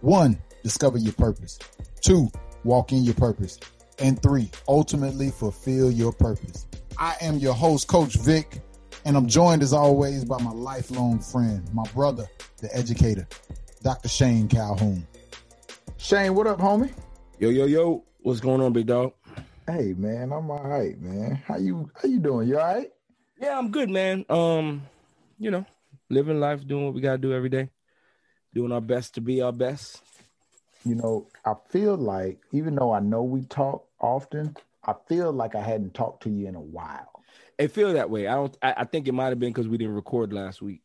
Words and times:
One, 0.00 0.38
discover 0.62 0.98
your 0.98 1.12
purpose. 1.14 1.58
Two, 2.00 2.30
walk 2.64 2.92
in 2.92 3.02
your 3.02 3.14
purpose. 3.14 3.58
And 3.98 4.20
three, 4.22 4.48
ultimately 4.68 5.30
fulfill 5.30 5.90
your 5.90 6.12
purpose. 6.12 6.66
I 6.98 7.16
am 7.20 7.38
your 7.38 7.54
host, 7.54 7.88
Coach 7.88 8.14
Vic, 8.16 8.60
and 9.04 9.16
I'm 9.16 9.26
joined 9.26 9.62
as 9.62 9.72
always 9.72 10.24
by 10.24 10.40
my 10.40 10.52
lifelong 10.52 11.18
friend, 11.18 11.68
my 11.74 11.82
brother, 11.94 12.26
the 12.58 12.74
educator, 12.76 13.26
Dr. 13.82 14.08
Shane 14.08 14.46
Calhoun. 14.46 15.06
Shane, 15.96 16.34
what 16.34 16.46
up, 16.46 16.58
homie? 16.60 16.92
Yo, 17.40 17.50
yo, 17.50 17.64
yo, 17.66 18.04
what's 18.20 18.40
going 18.40 18.60
on, 18.60 18.72
big 18.72 18.86
dog? 18.86 19.12
Hey 19.66 19.94
man, 19.96 20.32
I'm 20.32 20.50
all 20.50 20.62
right, 20.62 20.98
man. 21.00 21.42
How 21.46 21.56
you 21.56 21.90
how 21.94 22.08
you 22.08 22.20
doing? 22.20 22.48
You 22.48 22.58
all 22.58 22.74
right? 22.74 22.90
Yeah, 23.40 23.58
I'm 23.58 23.70
good, 23.70 23.90
man. 23.90 24.24
Um, 24.30 24.82
you 25.38 25.50
know, 25.50 25.66
living 26.08 26.40
life, 26.40 26.66
doing 26.66 26.84
what 26.84 26.94
we 26.94 27.00
gotta 27.00 27.18
do 27.18 27.32
every 27.34 27.48
day, 27.48 27.68
doing 28.54 28.72
our 28.72 28.80
best 28.80 29.14
to 29.14 29.20
be 29.20 29.40
our 29.42 29.52
best. 29.52 30.02
You 30.84 30.94
know, 30.94 31.26
I 31.44 31.54
feel 31.70 31.96
like 31.96 32.38
even 32.52 32.76
though 32.76 32.92
I 32.92 33.00
know 33.00 33.22
we 33.22 33.42
talk 33.42 33.86
often, 34.00 34.56
I 34.84 34.94
feel 35.08 35.32
like 35.32 35.54
I 35.54 35.60
hadn't 35.62 35.94
talked 35.94 36.22
to 36.24 36.30
you 36.30 36.46
in 36.48 36.54
a 36.54 36.60
while. 36.60 37.22
It 37.58 37.72
feel 37.72 37.92
that 37.94 38.08
way. 38.08 38.28
I 38.28 38.34
don't. 38.34 38.56
I, 38.62 38.74
I 38.78 38.84
think 38.84 39.08
it 39.08 39.12
might 39.12 39.28
have 39.30 39.40
been 39.40 39.50
because 39.50 39.68
we 39.68 39.76
didn't 39.78 39.94
record 39.94 40.32
last 40.32 40.62
week. 40.62 40.80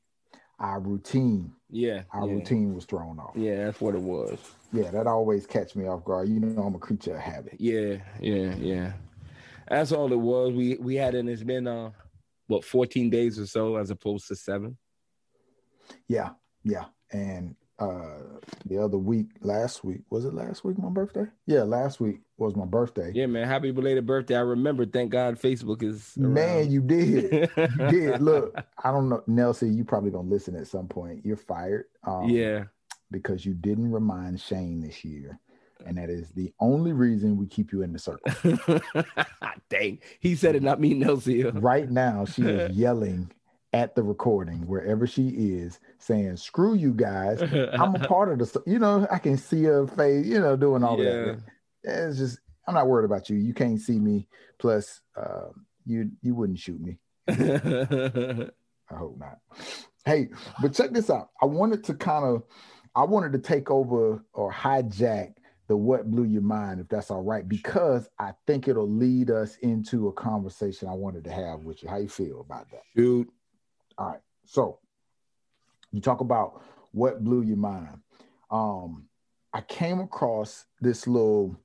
Our 0.59 0.79
routine, 0.79 1.51
Yeah, 1.69 2.03
our 2.11 2.27
yeah. 2.27 2.33
routine 2.35 2.73
was 2.73 2.85
thrown 2.85 3.19
off. 3.19 3.33
Yeah, 3.35 3.66
that's 3.66 3.81
what 3.81 3.95
it 3.95 4.01
was. 4.01 4.39
Yeah, 4.71 4.91
that 4.91 5.07
always 5.07 5.45
catch 5.45 5.75
me 5.75 5.88
off 5.88 6.03
guard. 6.05 6.29
You 6.29 6.39
know, 6.39 6.63
I'm 6.63 6.75
a 6.75 6.79
creature 6.79 7.16
of 7.16 7.21
habit. 7.21 7.55
Yeah, 7.59 7.97
yeah, 8.19 8.55
yeah. 8.55 8.93
That's 9.67 9.91
all 9.91 10.11
it 10.11 10.19
was. 10.19 10.53
We 10.53 10.77
we 10.79 10.95
had 10.95 11.16
and 11.16 11.29
it's 11.29 11.43
been 11.43 11.67
uh 11.67 11.91
what 12.47 12.63
14 12.66 13.09
days 13.09 13.39
or 13.39 13.45
so 13.45 13.75
as 13.77 13.89
opposed 13.89 14.27
to 14.27 14.35
seven. 14.35 14.77
Yeah, 16.07 16.31
yeah. 16.63 16.85
And 17.14 17.56
uh 17.80 18.19
the 18.66 18.78
other 18.78 18.97
week, 18.97 19.28
last 19.42 19.83
week, 19.83 20.02
was 20.09 20.25
it 20.25 20.33
last 20.33 20.64
week 20.64 20.78
my 20.78 20.89
birthday? 20.89 21.25
Yeah, 21.47 21.64
last 21.64 22.00
week 22.00 22.19
was 22.38 22.56
my 22.56 22.66
birthday. 22.66 23.11
Yeah, 23.16 23.25
man. 23.28 23.47
Happy 23.47 23.72
belated 23.72 24.06
birthday. 24.06 24.36
I 24.36 24.42
remember. 24.42 24.86
Thank 24.86 25.11
God 25.11 25.39
Facebook 25.39 25.81
is 25.84 26.14
Man, 26.17 26.69
you 26.72 26.81
did. 26.81 27.50
You 27.58 27.67
did. 27.89 28.22
Look, 28.22 28.56
I 28.84 28.91
don't 28.91 29.09
know, 29.09 29.23
Nelson. 29.28 29.75
You 29.78 29.86
probably 29.86 30.11
gonna 30.11 30.28
listen 30.30 30.56
at 30.56 30.67
some 30.67 30.88
point. 30.88 31.25
You're 31.25 31.38
fired. 31.38 31.86
Um, 32.06 32.30
yeah. 32.30 32.66
because 33.11 33.45
you 33.45 33.53
didn't 33.53 33.91
remind 33.91 34.39
Shane 34.41 34.81
this 34.81 35.03
year, 35.06 35.39
and 35.86 35.97
that 35.97 36.09
is 36.09 36.30
the 36.31 36.52
only 36.59 36.94
reason 36.94 37.38
we 37.38 37.47
keep 37.47 37.72
you 37.72 37.81
in 37.81 37.94
the 37.94 38.00
circle. 38.00 38.34
Dang. 39.69 40.00
He 40.19 40.36
said 40.36 40.56
it, 40.56 40.64
not 40.64 40.80
me, 40.80 40.94
Nelson. 40.94 41.59
right 41.59 41.89
now, 41.89 42.25
she 42.25 42.44
is 42.44 42.72
yelling 42.78 43.31
at 43.73 43.95
the 43.95 44.03
recording 44.03 44.67
wherever 44.67 45.07
she 45.07 45.29
is, 45.29 45.79
saying, 45.97 46.38
"Screw 46.38 46.75
you 46.75 46.93
guys! 46.93 47.41
I'm 47.41 47.95
a 47.95 47.99
part 48.07 48.31
of 48.31 48.39
the." 48.39 48.63
You 48.66 48.79
know, 48.79 49.07
I 49.11 49.17
can 49.19 49.38
see 49.38 49.63
her 49.63 49.88
face. 49.88 50.25
You 50.25 50.39
know, 50.39 50.55
doing 50.55 50.83
all 50.83 51.02
Yeah. 51.03 51.11
that. 51.11 51.43
It's 51.83 52.17
just, 52.17 52.39
I'm 52.67 52.75
not 52.75 52.88
worried 52.88 53.05
about 53.05 53.29
you. 53.29 53.38
You 53.38 53.53
can't 53.53 53.79
see 53.81 53.99
me. 53.99 54.27
Plus, 54.59 55.01
uh, 55.17 55.49
you 55.85 56.11
you 56.21 56.35
wouldn't 56.35 56.59
shoot 56.59 56.79
me. 56.79 56.97
I 57.28 58.95
hope 58.95 59.17
not. 59.17 59.39
Hey, 60.05 60.29
but 60.61 60.73
check 60.73 60.91
this 60.91 61.09
out. 61.09 61.29
I 61.41 61.45
wanted 61.45 61.84
to 61.85 61.94
kind 61.94 62.25
of, 62.25 62.44
I 62.95 63.03
wanted 63.05 63.31
to 63.34 63.40
take 63.40 63.72
over 63.72 64.23
or 64.34 64.51
hijack 64.51 65.34
the 65.67 65.78
what 65.78 66.11
blew 66.11 66.25
your 66.25 66.41
mind, 66.41 66.81
if 66.81 66.90
that's 66.90 67.09
all 67.09 67.23
right, 67.23 67.47
because 67.47 68.09
I 68.19 68.34
think 68.45 68.67
it'll 68.67 68.90
lead 68.90 69.31
us 69.31 69.55
into 69.61 70.09
a 70.09 70.13
conversation 70.13 70.90
I 70.90 70.94
wanted 70.94 71.23
to 71.23 71.31
have 71.31 71.61
with 71.61 71.81
you. 71.81 71.90
How 71.90 71.97
you 71.97 72.09
feel 72.09 72.41
about 72.41 72.69
that? 72.72 72.81
Shoot. 72.95 73.29
All 73.97 74.07
right. 74.07 74.19
So 74.45 74.79
you 75.91 76.01
talk 76.01 76.21
about 76.21 76.63
what 76.91 77.23
blew 77.23 77.41
your 77.41 77.57
mind. 77.57 77.99
Um, 78.49 79.07
I 79.53 79.61
came 79.61 79.99
across 79.99 80.65
this 80.81 81.07
little 81.07 81.55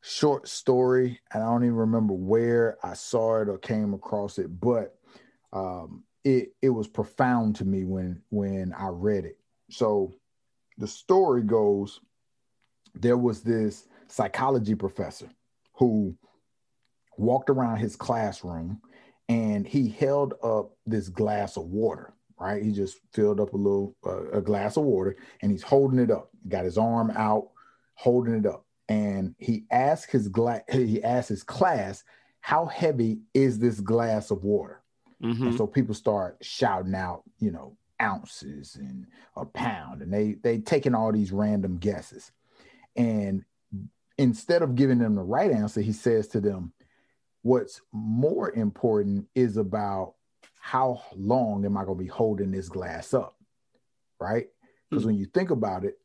short 0.00 0.48
story, 0.48 1.20
and 1.32 1.42
I 1.42 1.46
don't 1.46 1.64
even 1.64 1.76
remember 1.76 2.14
where 2.14 2.78
I 2.82 2.94
saw 2.94 3.40
it 3.40 3.48
or 3.48 3.58
came 3.58 3.94
across 3.94 4.38
it, 4.38 4.60
but 4.60 4.96
um, 5.52 6.04
it 6.24 6.54
it 6.60 6.70
was 6.70 6.86
profound 6.86 7.56
to 7.56 7.64
me 7.64 7.84
when 7.84 8.22
when 8.30 8.72
I 8.72 8.88
read 8.88 9.24
it. 9.24 9.38
So 9.70 10.12
the 10.76 10.86
story 10.86 11.42
goes, 11.42 12.00
there 12.94 13.16
was 13.16 13.42
this 13.42 13.86
psychology 14.08 14.74
professor 14.74 15.28
who 15.74 16.16
walked 17.16 17.50
around 17.50 17.78
his 17.78 17.96
classroom 17.96 18.80
and 19.28 19.66
he 19.66 19.88
held 19.88 20.34
up 20.42 20.76
this 20.86 21.08
glass 21.08 21.56
of 21.56 21.64
water 21.64 22.14
right? 22.40 22.62
He 22.62 22.70
just 22.70 22.98
filled 23.12 23.40
up 23.40 23.52
a 23.52 23.56
little 23.56 23.96
uh, 24.06 24.30
a 24.30 24.40
glass 24.40 24.76
of 24.76 24.84
water 24.84 25.16
and 25.42 25.50
he's 25.50 25.62
holding 25.64 25.98
it 25.98 26.08
up. 26.10 26.30
Got 26.48 26.66
his 26.66 26.78
arm 26.78 27.10
out 27.16 27.48
holding 27.94 28.34
it 28.34 28.46
up 28.46 28.64
and 28.88 29.34
he 29.38 29.64
asked 29.72 30.12
his 30.12 30.28
glass 30.28 30.62
he 30.70 31.02
asked 31.02 31.28
his 31.28 31.42
class 31.42 32.04
how 32.40 32.66
heavy 32.66 33.18
is 33.34 33.58
this 33.58 33.80
glass 33.80 34.30
of 34.30 34.44
water? 34.44 34.82
Mhm. 35.20 35.48
and 35.48 35.56
so 35.56 35.66
people 35.66 35.94
start 35.96 36.36
shouting 36.42 36.94
out 36.94 37.24
you 37.40 37.50
know 37.50 37.76
ounces 38.00 38.76
and 38.76 39.04
a 39.34 39.44
pound 39.44 40.00
and 40.00 40.12
they 40.14 40.34
they 40.34 40.58
taking 40.58 40.94
all 40.94 41.10
these 41.10 41.32
random 41.32 41.78
guesses. 41.78 42.30
And 42.94 43.44
instead 44.16 44.62
of 44.62 44.76
giving 44.76 44.98
them 44.98 45.16
the 45.16 45.22
right 45.22 45.50
answer 45.50 45.80
he 45.80 45.92
says 45.92 46.28
to 46.28 46.40
them 46.40 46.72
what's 47.48 47.80
more 47.92 48.50
important 48.50 49.26
is 49.34 49.56
about 49.56 50.12
how 50.60 51.02
long 51.16 51.64
am 51.64 51.78
I 51.78 51.84
going 51.84 51.96
to 51.96 52.04
be 52.04 52.10
holding 52.10 52.50
this 52.50 52.68
glass 52.68 53.14
up? 53.14 53.36
Right? 54.20 54.48
Because 54.90 55.06
when 55.06 55.16
you 55.16 55.24
think 55.24 55.50
about 55.50 55.84
it, 55.84 55.98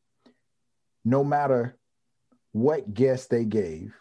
no 1.04 1.22
matter 1.22 1.78
what 2.54 2.94
guess 2.94 3.26
they 3.28 3.44
gave, 3.44 3.94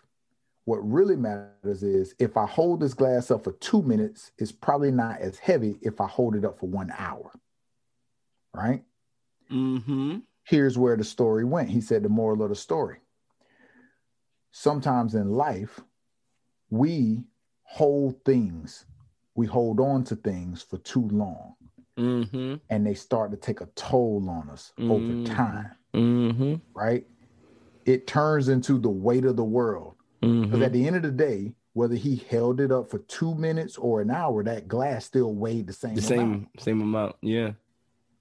what 0.67 0.89
really 0.89 1.17
matters 1.17 1.83
is 1.83 2.15
if 2.21 2.37
I 2.37 2.47
hold 2.47 2.79
this 2.79 2.95
glass 2.95 3.33
up 3.33 3.43
for 3.43 3.53
two 3.55 3.83
minutes, 3.83 4.31
it's 4.39 4.53
probably 4.53 4.93
not 4.93 5.21
as 5.21 5.37
heavy 5.37 5.79
if 5.83 6.01
I 6.01 6.07
hold 6.07 6.37
it 6.37 6.45
up 6.45 6.61
for 6.61 6.67
one 6.67 6.93
hour. 6.97 7.33
Right? 8.55 8.85
Mm-hmm. 9.51 10.19
here's 10.45 10.79
where 10.79 10.97
the 10.97 11.05
story 11.05 11.45
went. 11.45 11.69
He 11.71 11.81
said 11.81 12.05
the 12.05 12.09
moral 12.09 12.43
of 12.43 12.51
the 12.51 12.55
story. 12.55 12.99
Sometimes 14.53 15.15
in 15.15 15.29
life, 15.29 15.81
we 16.71 17.25
hold 17.77 18.23
things, 18.25 18.85
we 19.35 19.47
hold 19.47 19.81
on 19.81 20.05
to 20.05 20.15
things 20.17 20.63
for 20.63 20.77
too 20.79 21.09
long, 21.09 21.55
Mm-hmm. 21.99 22.55
and 22.71 22.87
they 22.87 22.93
start 22.95 23.31
to 23.31 23.37
take 23.37 23.61
a 23.63 23.69
toll 23.75 24.27
on 24.29 24.51
us 24.51 24.73
Mhm. 24.79 24.91
over 24.91 25.35
time, 25.35 25.71
Mm-hmm. 25.95 26.55
right? 26.75 27.07
It 27.87 28.07
turns 28.07 28.49
into 28.49 28.79
the 28.79 28.91
weight 28.91 29.25
of 29.25 29.37
the 29.37 29.45
world. 29.45 29.95
Because 30.21 30.31
Mm-hmm. 30.51 30.63
at 30.63 30.73
the 30.73 30.87
end 30.87 30.97
of 30.97 31.03
the 31.03 31.11
day, 31.11 31.55
whether 31.73 31.95
he 31.95 32.17
held 32.17 32.61
it 32.61 32.71
up 32.71 32.91
for 32.91 32.99
two 32.99 33.35
minutes 33.35 33.77
or 33.79 34.01
an 34.03 34.11
hour, 34.11 34.45
that 34.45 34.69
glass 34.69 35.07
still 35.07 35.35
weighed 35.35 35.67
the 35.67 35.73
same. 35.73 35.95
The 35.95 36.15
amount. 36.15 36.49
same 36.55 36.65
same 36.65 36.81
amount. 36.83 37.17
Yeah. 37.23 37.53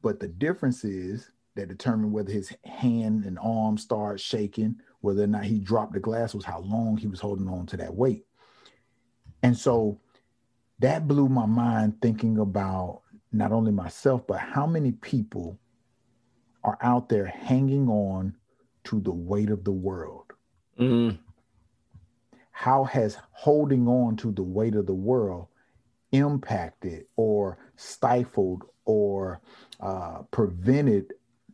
But 0.02 0.20
the 0.22 0.28
difference 0.30 0.84
is 0.86 1.30
that 1.56 1.68
determined 1.68 2.14
whether 2.14 2.32
his 2.32 2.54
hand 2.64 3.26
and 3.26 3.38
arm 3.40 3.78
start 3.78 4.20
shaking, 4.22 4.78
whether 5.02 5.24
or 5.24 5.28
not 5.28 5.44
he 5.44 5.60
dropped 5.60 5.94
the 5.94 6.00
glass 6.00 6.34
was 6.34 6.46
how 6.46 6.60
long 6.62 6.96
he 6.98 7.08
was 7.08 7.20
holding 7.20 7.48
on 7.50 7.66
to 7.68 7.78
that 7.78 7.94
weight. 7.94 8.26
And 9.44 9.58
so 9.58 10.00
that 10.80 11.08
blew 11.08 11.30
my 11.30 11.46
mind 11.46 12.02
thinking 12.02 12.38
about 12.38 13.02
not 13.32 13.52
only 13.52 13.72
myself, 13.72 14.26
but 14.28 14.40
how 14.40 14.66
many 14.66 14.92
people 14.92 15.58
are 16.64 16.78
out 16.82 17.10
there 17.10 17.26
hanging 17.26 17.88
on 17.88 18.36
to 18.86 19.00
the 19.00 19.12
weight 19.12 19.50
of 19.50 19.64
the 19.64 19.72
world. 19.72 20.34
Mm. 20.80 21.18
How 22.52 22.84
has 22.84 23.18
holding 23.32 23.88
on 23.88 24.16
to 24.18 24.32
the 24.32 24.44
weight 24.44 24.76
of 24.76 24.86
the 24.86 24.94
world 24.94 25.48
impacted 26.12 27.06
or 27.16 27.58
stifled 27.76 28.64
or 28.86 29.42
uh, 29.80 30.20
prevented 30.32 31.14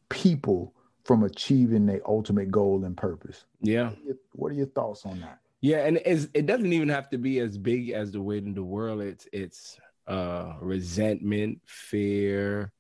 people 0.10 0.74
from 1.04 1.24
achieving 1.24 1.86
their 1.86 2.02
ultimate 2.06 2.52
goal 2.52 2.84
and 2.84 2.98
purpose? 2.98 3.46
Yeah. 3.62 3.92
What 4.34 4.52
are 4.52 4.56
your 4.56 4.68
thoughts 4.68 5.06
on 5.06 5.22
that? 5.22 5.40
Yeah, 5.62 5.86
and 5.86 5.98
it 6.06 6.46
doesn't 6.46 6.72
even 6.72 6.90
have 6.90 7.10
to 7.10 7.18
be 7.18 7.40
as 7.40 7.58
big 7.58 7.90
as 7.90 8.12
the 8.12 8.22
weight 8.22 8.44
in 8.44 8.54
the 8.54 8.64
world. 8.64 9.02
It's 9.02 9.28
it's 9.34 9.80
uh 10.06 10.54
resentment, 10.62 11.62
fear, 11.66 12.72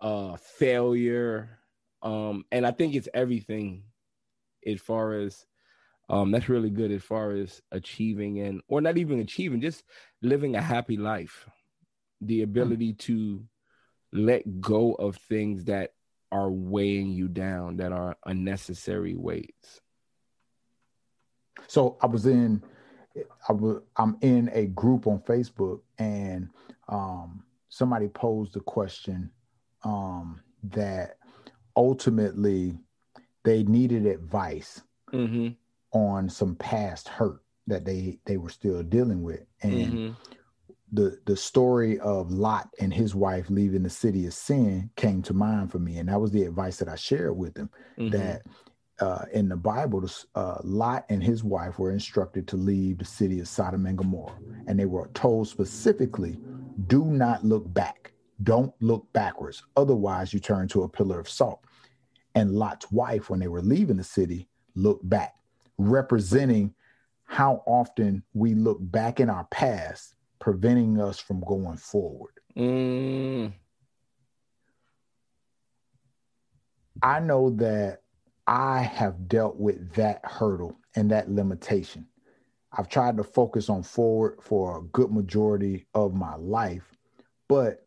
uh 0.00 0.36
failure. 0.36 1.58
Um, 2.02 2.44
and 2.52 2.66
I 2.66 2.70
think 2.70 2.94
it's 2.94 3.08
everything 3.14 3.84
as 4.66 4.80
far 4.80 5.14
as 5.14 5.44
um 6.08 6.30
that's 6.30 6.48
really 6.48 6.70
good 6.70 6.92
as 6.92 7.02
far 7.02 7.32
as 7.32 7.60
achieving 7.72 8.40
and 8.40 8.60
or 8.68 8.80
not 8.80 8.98
even 8.98 9.20
achieving 9.20 9.60
just 9.60 9.82
living 10.22 10.54
a 10.54 10.62
happy 10.62 10.96
life 10.96 11.48
the 12.20 12.42
ability 12.42 12.92
mm. 12.92 12.98
to 12.98 13.44
let 14.12 14.60
go 14.60 14.94
of 14.94 15.16
things 15.16 15.64
that 15.64 15.92
are 16.30 16.50
weighing 16.50 17.10
you 17.10 17.28
down 17.28 17.76
that 17.76 17.92
are 17.92 18.16
unnecessary 18.26 19.14
weights 19.14 19.80
so 21.66 21.96
i 22.00 22.06
was 22.06 22.26
in 22.26 22.62
i 23.48 23.52
was 23.52 23.80
i'm 23.96 24.16
in 24.20 24.50
a 24.52 24.66
group 24.66 25.06
on 25.06 25.18
facebook 25.20 25.80
and 25.98 26.48
um 26.88 27.42
somebody 27.68 28.08
posed 28.08 28.56
a 28.56 28.60
question 28.60 29.30
um 29.82 30.40
that 30.62 31.16
ultimately 31.76 32.78
they 33.44 33.62
needed 33.64 34.06
advice 34.06 34.82
mm-hmm. 35.12 35.48
on 35.96 36.28
some 36.28 36.54
past 36.56 37.08
hurt 37.08 37.40
that 37.66 37.84
they 37.84 38.18
they 38.26 38.36
were 38.36 38.48
still 38.48 38.82
dealing 38.82 39.22
with 39.22 39.44
and 39.62 39.92
mm-hmm. 39.92 40.12
the 40.92 41.18
the 41.26 41.36
story 41.36 41.98
of 42.00 42.30
lot 42.30 42.68
and 42.80 42.92
his 42.92 43.14
wife 43.14 43.48
leaving 43.48 43.82
the 43.82 43.90
city 43.90 44.26
of 44.26 44.34
sin 44.34 44.90
came 44.96 45.22
to 45.22 45.32
mind 45.32 45.70
for 45.70 45.78
me 45.78 45.98
and 45.98 46.08
that 46.08 46.20
was 46.20 46.30
the 46.30 46.42
advice 46.42 46.76
that 46.78 46.88
i 46.88 46.96
shared 46.96 47.36
with 47.36 47.54
them 47.54 47.70
mm-hmm. 47.98 48.10
that 48.10 48.42
uh, 49.00 49.24
in 49.32 49.48
the 49.48 49.56
bible 49.56 50.08
uh, 50.34 50.58
lot 50.62 51.04
and 51.08 51.22
his 51.22 51.42
wife 51.42 51.78
were 51.78 51.90
instructed 51.90 52.46
to 52.46 52.56
leave 52.56 52.98
the 52.98 53.04
city 53.04 53.40
of 53.40 53.48
sodom 53.48 53.86
and 53.86 53.98
gomorrah 53.98 54.38
and 54.66 54.78
they 54.78 54.86
were 54.86 55.08
told 55.14 55.48
specifically 55.48 56.38
do 56.86 57.04
not 57.04 57.44
look 57.44 57.72
back 57.74 58.12
don't 58.42 58.72
look 58.80 59.12
backwards 59.12 59.62
otherwise 59.76 60.32
you 60.32 60.40
turn 60.40 60.68
to 60.68 60.82
a 60.82 60.88
pillar 60.88 61.18
of 61.18 61.28
salt 61.28 61.64
and 62.34 62.52
Lot's 62.52 62.90
wife, 62.90 63.30
when 63.30 63.40
they 63.40 63.48
were 63.48 63.62
leaving 63.62 63.96
the 63.96 64.04
city, 64.04 64.48
looked 64.74 65.08
back, 65.08 65.34
representing 65.78 66.74
how 67.24 67.62
often 67.66 68.22
we 68.34 68.54
look 68.54 68.78
back 68.80 69.20
in 69.20 69.30
our 69.30 69.44
past, 69.50 70.14
preventing 70.40 71.00
us 71.00 71.18
from 71.18 71.40
going 71.40 71.76
forward. 71.76 72.32
Mm. 72.56 73.52
I 77.02 77.20
know 77.20 77.50
that 77.50 78.02
I 78.46 78.82
have 78.82 79.28
dealt 79.28 79.56
with 79.56 79.94
that 79.94 80.20
hurdle 80.24 80.78
and 80.96 81.10
that 81.10 81.30
limitation. 81.30 82.06
I've 82.72 82.88
tried 82.88 83.16
to 83.16 83.24
focus 83.24 83.70
on 83.70 83.82
forward 83.82 84.38
for 84.42 84.78
a 84.78 84.82
good 84.82 85.10
majority 85.10 85.86
of 85.94 86.14
my 86.14 86.34
life, 86.36 86.92
but 87.48 87.86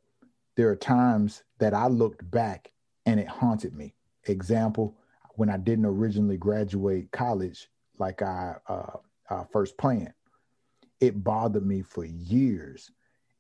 there 0.56 0.69
are 0.69 0.75
times 0.75 1.44
that 1.59 1.74
I 1.74 1.88
looked 1.88 2.30
back 2.31 2.71
and 3.06 3.19
it 3.19 3.27
haunted 3.27 3.75
me 3.75 3.94
example, 4.30 4.95
when 5.36 5.50
I 5.50 5.57
didn't 5.57 5.86
originally 5.86 6.38
graduate 6.38 7.12
college 7.12 7.69
like 8.00 8.21
I 8.21 8.56
uh, 8.68 8.98
uh, 9.30 9.44
first 9.51 9.77
planned, 9.77 10.13
it 11.00 11.24
bothered 11.24 11.65
me 11.65 11.81
for 11.81 12.06
years, 12.06 12.92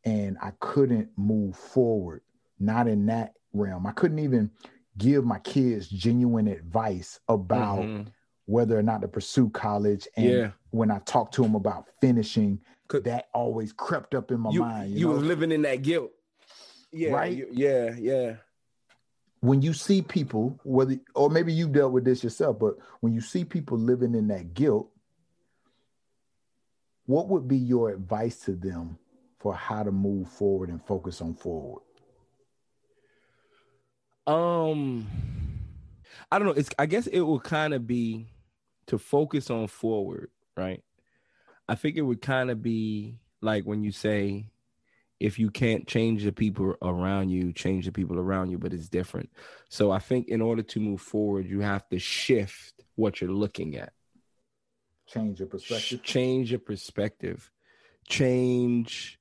and 0.05 0.37
I 0.41 0.51
couldn't 0.59 1.09
move 1.17 1.55
forward. 1.55 2.21
Not 2.59 2.87
in 2.87 3.05
that 3.07 3.33
realm. 3.53 3.85
I 3.85 3.91
couldn't 3.91 4.19
even 4.19 4.51
give 4.97 5.25
my 5.25 5.39
kids 5.39 5.87
genuine 5.87 6.47
advice 6.47 7.19
about 7.27 7.79
mm-hmm. 7.79 8.09
whether 8.45 8.77
or 8.77 8.83
not 8.83 9.01
to 9.01 9.07
pursue 9.07 9.49
college. 9.49 10.07
And 10.15 10.29
yeah. 10.29 10.51
when 10.71 10.91
I 10.91 10.99
talked 10.99 11.33
to 11.35 11.43
them 11.43 11.55
about 11.55 11.87
finishing, 12.01 12.59
that 12.89 13.27
always 13.33 13.73
crept 13.73 14.15
up 14.15 14.31
in 14.31 14.39
my 14.39 14.51
you, 14.51 14.61
mind. 14.61 14.91
You, 14.91 14.99
you 14.99 15.07
were 15.09 15.15
living 15.15 15.51
in 15.51 15.61
that 15.63 15.81
guilt. 15.81 16.11
Yeah. 16.91 17.11
Right. 17.11 17.35
You, 17.35 17.47
yeah. 17.51 17.95
Yeah 17.97 18.35
when 19.41 19.61
you 19.61 19.73
see 19.73 20.01
people, 20.01 20.59
whether 20.63 20.97
or 21.13 21.29
maybe 21.29 21.53
you 21.53 21.67
dealt 21.67 21.91
with 21.91 22.05
this 22.05 22.23
yourself, 22.23 22.59
but 22.59 22.75
when 23.01 23.13
you 23.13 23.21
see 23.21 23.45
people 23.45 23.77
living 23.77 24.15
in 24.15 24.27
that 24.27 24.53
guilt, 24.53 24.89
what 27.05 27.27
would 27.29 27.47
be 27.47 27.57
your 27.57 27.91
advice 27.91 28.39
to 28.41 28.53
them 28.53 28.97
for 29.39 29.53
how 29.53 29.83
to 29.83 29.91
move 29.91 30.27
forward 30.27 30.69
and 30.69 30.83
focus 30.85 31.21
on 31.21 31.35
forward? 31.35 31.81
Um, 34.27 35.07
I 36.31 36.37
don't 36.37 36.47
know. 36.47 36.53
It's 36.53 36.69
I 36.77 36.85
guess 36.85 37.07
it 37.07 37.21
will 37.21 37.39
kind 37.39 37.73
of 37.73 37.87
be 37.87 38.27
to 38.87 38.97
focus 38.97 39.49
on 39.49 39.67
forward, 39.67 40.29
right? 40.55 40.83
I 41.69 41.75
think 41.75 41.95
it 41.95 42.01
would 42.01 42.21
kind 42.21 42.51
of 42.51 42.61
be 42.61 43.19
like 43.41 43.63
when 43.63 43.83
you 43.83 43.91
say 43.91 44.51
if 45.19 45.39
you 45.39 45.49
can't 45.49 45.87
change 45.87 46.23
the 46.23 46.31
people 46.31 46.75
around 46.81 47.29
you, 47.29 47.51
change 47.53 47.85
the 47.85 47.91
people 47.91 48.19
around 48.19 48.51
you, 48.51 48.57
but 48.57 48.73
it's 48.73 48.89
different. 48.89 49.29
So 49.69 49.91
I 49.91 49.99
think 49.99 50.27
in 50.27 50.41
order 50.41 50.61
to 50.61 50.79
move 50.79 51.01
forward, 51.01 51.47
you 51.47 51.61
have 51.61 51.87
to 51.89 51.97
shift 51.97 52.83
what 52.95 53.19
you're 53.19 53.31
looking 53.31 53.77
at. 53.77 53.93
Change 55.07 55.39
your 55.39 55.47
perspective. 55.47 56.03
Change 56.03 56.51
your 56.51 56.59
perspective. 56.59 57.49
Change 58.07 59.19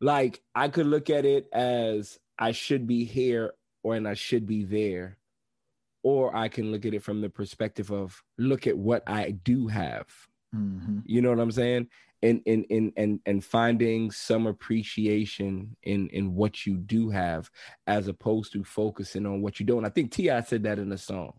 like 0.00 0.40
I 0.54 0.68
could 0.68 0.86
look 0.86 1.10
at 1.10 1.24
it 1.24 1.48
as 1.52 2.18
I 2.38 2.52
should 2.52 2.86
be 2.86 3.04
here 3.04 3.52
or 3.88 3.94
and 3.96 4.06
I 4.06 4.14
should 4.14 4.46
be 4.46 4.64
there. 4.64 5.16
Or 6.02 6.34
I 6.34 6.48
can 6.48 6.70
look 6.70 6.86
at 6.86 6.94
it 6.94 7.02
from 7.02 7.20
the 7.20 7.28
perspective 7.28 7.90
of 7.90 8.22
look 8.38 8.66
at 8.66 8.76
what 8.78 9.02
I 9.06 9.30
do 9.30 9.66
have. 9.66 10.06
Mm-hmm. 10.54 11.00
You 11.04 11.22
know 11.22 11.30
what 11.30 11.40
I'm 11.40 11.50
saying? 11.50 11.88
in 12.22 12.42
in 12.46 12.64
in 12.64 12.92
and 12.96 13.20
and 13.26 13.44
finding 13.44 14.10
some 14.10 14.46
appreciation 14.46 15.76
in 15.84 16.08
in 16.08 16.34
what 16.34 16.66
you 16.66 16.76
do 16.76 17.10
have 17.10 17.48
as 17.86 18.08
opposed 18.08 18.52
to 18.52 18.64
focusing 18.64 19.24
on 19.24 19.40
what 19.40 19.60
you 19.60 19.66
don't. 19.66 19.84
I 19.84 19.88
think 19.88 20.10
T.I. 20.10 20.40
said 20.42 20.64
that 20.64 20.78
in 20.78 20.90
a 20.90 20.98
song. 20.98 21.34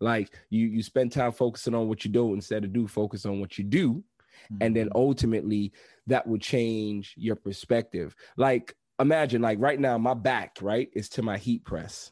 Like 0.00 0.36
you 0.50 0.66
you 0.66 0.82
spend 0.82 1.12
time 1.12 1.32
focusing 1.32 1.74
on 1.74 1.88
what 1.88 2.04
you 2.04 2.10
don't 2.10 2.34
instead 2.34 2.64
of 2.64 2.72
do 2.72 2.86
focus 2.86 3.24
on 3.24 3.40
what 3.40 3.56
you 3.56 3.64
do. 3.64 4.04
Mm-hmm. 4.52 4.56
And 4.60 4.76
then 4.76 4.86
mm-hmm. 4.86 4.98
ultimately 4.98 5.72
that 6.06 6.26
would 6.26 6.42
change 6.42 7.14
your 7.16 7.36
perspective. 7.36 8.14
Like 8.36 8.76
imagine 8.98 9.42
like 9.42 9.58
right 9.60 9.78
now 9.78 9.98
my 9.98 10.14
back, 10.14 10.58
right, 10.60 10.88
is 10.92 11.08
to 11.10 11.22
my 11.22 11.38
heat 11.38 11.64
press. 11.64 12.10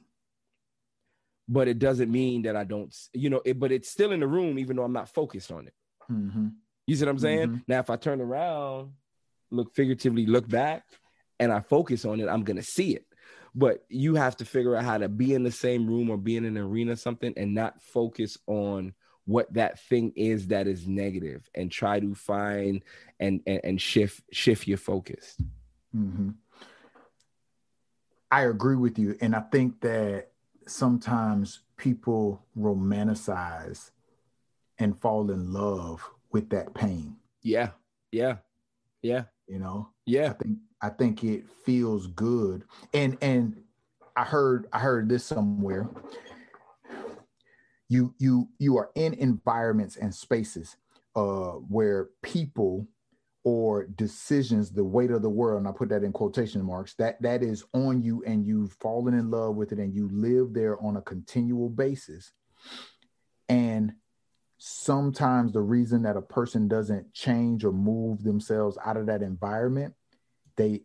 But 1.48 1.68
it 1.68 1.78
doesn't 1.78 2.10
mean 2.10 2.42
that 2.42 2.56
I 2.56 2.64
don't, 2.64 2.94
you 3.12 3.28
know, 3.28 3.42
it, 3.44 3.58
but 3.58 3.72
it's 3.72 3.90
still 3.90 4.12
in 4.12 4.20
the 4.20 4.26
room 4.26 4.58
even 4.58 4.76
though 4.76 4.84
I'm 4.84 4.92
not 4.92 5.08
focused 5.08 5.50
on 5.50 5.66
it. 5.66 5.74
Mm-hmm. 6.10 6.48
You 6.86 6.96
see 6.96 7.04
what 7.04 7.10
I'm 7.10 7.18
saying? 7.18 7.48
Mm-hmm. 7.48 7.56
Now, 7.68 7.80
if 7.80 7.90
I 7.90 7.96
turn 7.96 8.20
around, 8.20 8.92
look 9.50 9.74
figuratively, 9.74 10.26
look 10.26 10.48
back, 10.48 10.84
and 11.38 11.52
I 11.52 11.60
focus 11.60 12.04
on 12.04 12.20
it, 12.20 12.28
I'm 12.28 12.44
gonna 12.44 12.62
see 12.62 12.94
it. 12.94 13.06
But 13.54 13.84
you 13.88 14.14
have 14.14 14.36
to 14.38 14.44
figure 14.44 14.76
out 14.76 14.84
how 14.84 14.98
to 14.98 15.08
be 15.08 15.34
in 15.34 15.42
the 15.42 15.50
same 15.50 15.86
room 15.86 16.10
or 16.10 16.16
be 16.16 16.36
in 16.36 16.44
an 16.44 16.56
arena, 16.56 16.96
something, 16.96 17.34
and 17.36 17.54
not 17.54 17.82
focus 17.82 18.38
on 18.46 18.94
what 19.24 19.52
that 19.54 19.78
thing 19.78 20.12
is 20.16 20.48
that 20.48 20.66
is 20.66 20.88
negative, 20.88 21.48
and 21.54 21.70
try 21.70 22.00
to 22.00 22.14
find 22.14 22.82
and 23.20 23.40
and, 23.46 23.60
and 23.62 23.80
shift 23.80 24.22
shift 24.32 24.66
your 24.66 24.78
focus. 24.78 25.36
Mm-hmm. 25.94 26.30
I 28.32 28.46
agree 28.46 28.76
with 28.76 28.98
you, 28.98 29.14
and 29.20 29.36
I 29.36 29.40
think 29.40 29.82
that 29.82 30.30
sometimes 30.66 31.60
people 31.76 32.42
romanticize 32.58 33.90
and 34.78 34.98
fall 34.98 35.30
in 35.30 35.52
love 35.52 36.08
with 36.32 36.48
that 36.48 36.72
pain. 36.72 37.16
Yeah. 37.42 37.72
Yeah. 38.10 38.36
Yeah. 39.02 39.24
You 39.46 39.58
know? 39.58 39.90
Yeah. 40.06 40.30
I 40.30 40.42
think 40.42 40.58
I 40.80 40.88
think 40.88 41.24
it 41.24 41.44
feels 41.66 42.06
good. 42.06 42.64
And 42.94 43.18
and 43.20 43.62
I 44.16 44.24
heard 44.24 44.66
I 44.72 44.78
heard 44.78 45.10
this 45.10 45.26
somewhere. 45.26 45.90
You 47.90 48.14
you 48.18 48.48
you 48.58 48.78
are 48.78 48.90
in 48.94 49.12
environments 49.12 49.96
and 49.96 50.14
spaces 50.14 50.76
uh 51.14 51.52
where 51.68 52.08
people 52.22 52.86
or 53.44 53.86
decisions, 53.86 54.70
the 54.70 54.84
weight 54.84 55.10
of 55.10 55.22
the 55.22 55.28
world, 55.28 55.58
and 55.58 55.68
I 55.68 55.72
put 55.72 55.88
that 55.88 56.04
in 56.04 56.12
quotation 56.12 56.64
marks, 56.64 56.94
that 56.94 57.20
that 57.22 57.42
is 57.42 57.64
on 57.72 58.02
you 58.02 58.22
and 58.24 58.46
you've 58.46 58.72
fallen 58.74 59.14
in 59.14 59.30
love 59.30 59.56
with 59.56 59.72
it 59.72 59.78
and 59.78 59.92
you 59.94 60.08
live 60.12 60.52
there 60.52 60.80
on 60.80 60.96
a 60.96 61.02
continual 61.02 61.68
basis. 61.68 62.32
And 63.48 63.94
sometimes 64.58 65.52
the 65.52 65.60
reason 65.60 66.02
that 66.02 66.16
a 66.16 66.22
person 66.22 66.68
doesn't 66.68 67.12
change 67.12 67.64
or 67.64 67.72
move 67.72 68.22
themselves 68.22 68.78
out 68.84 68.96
of 68.96 69.06
that 69.06 69.22
environment, 69.22 69.94
they 70.56 70.82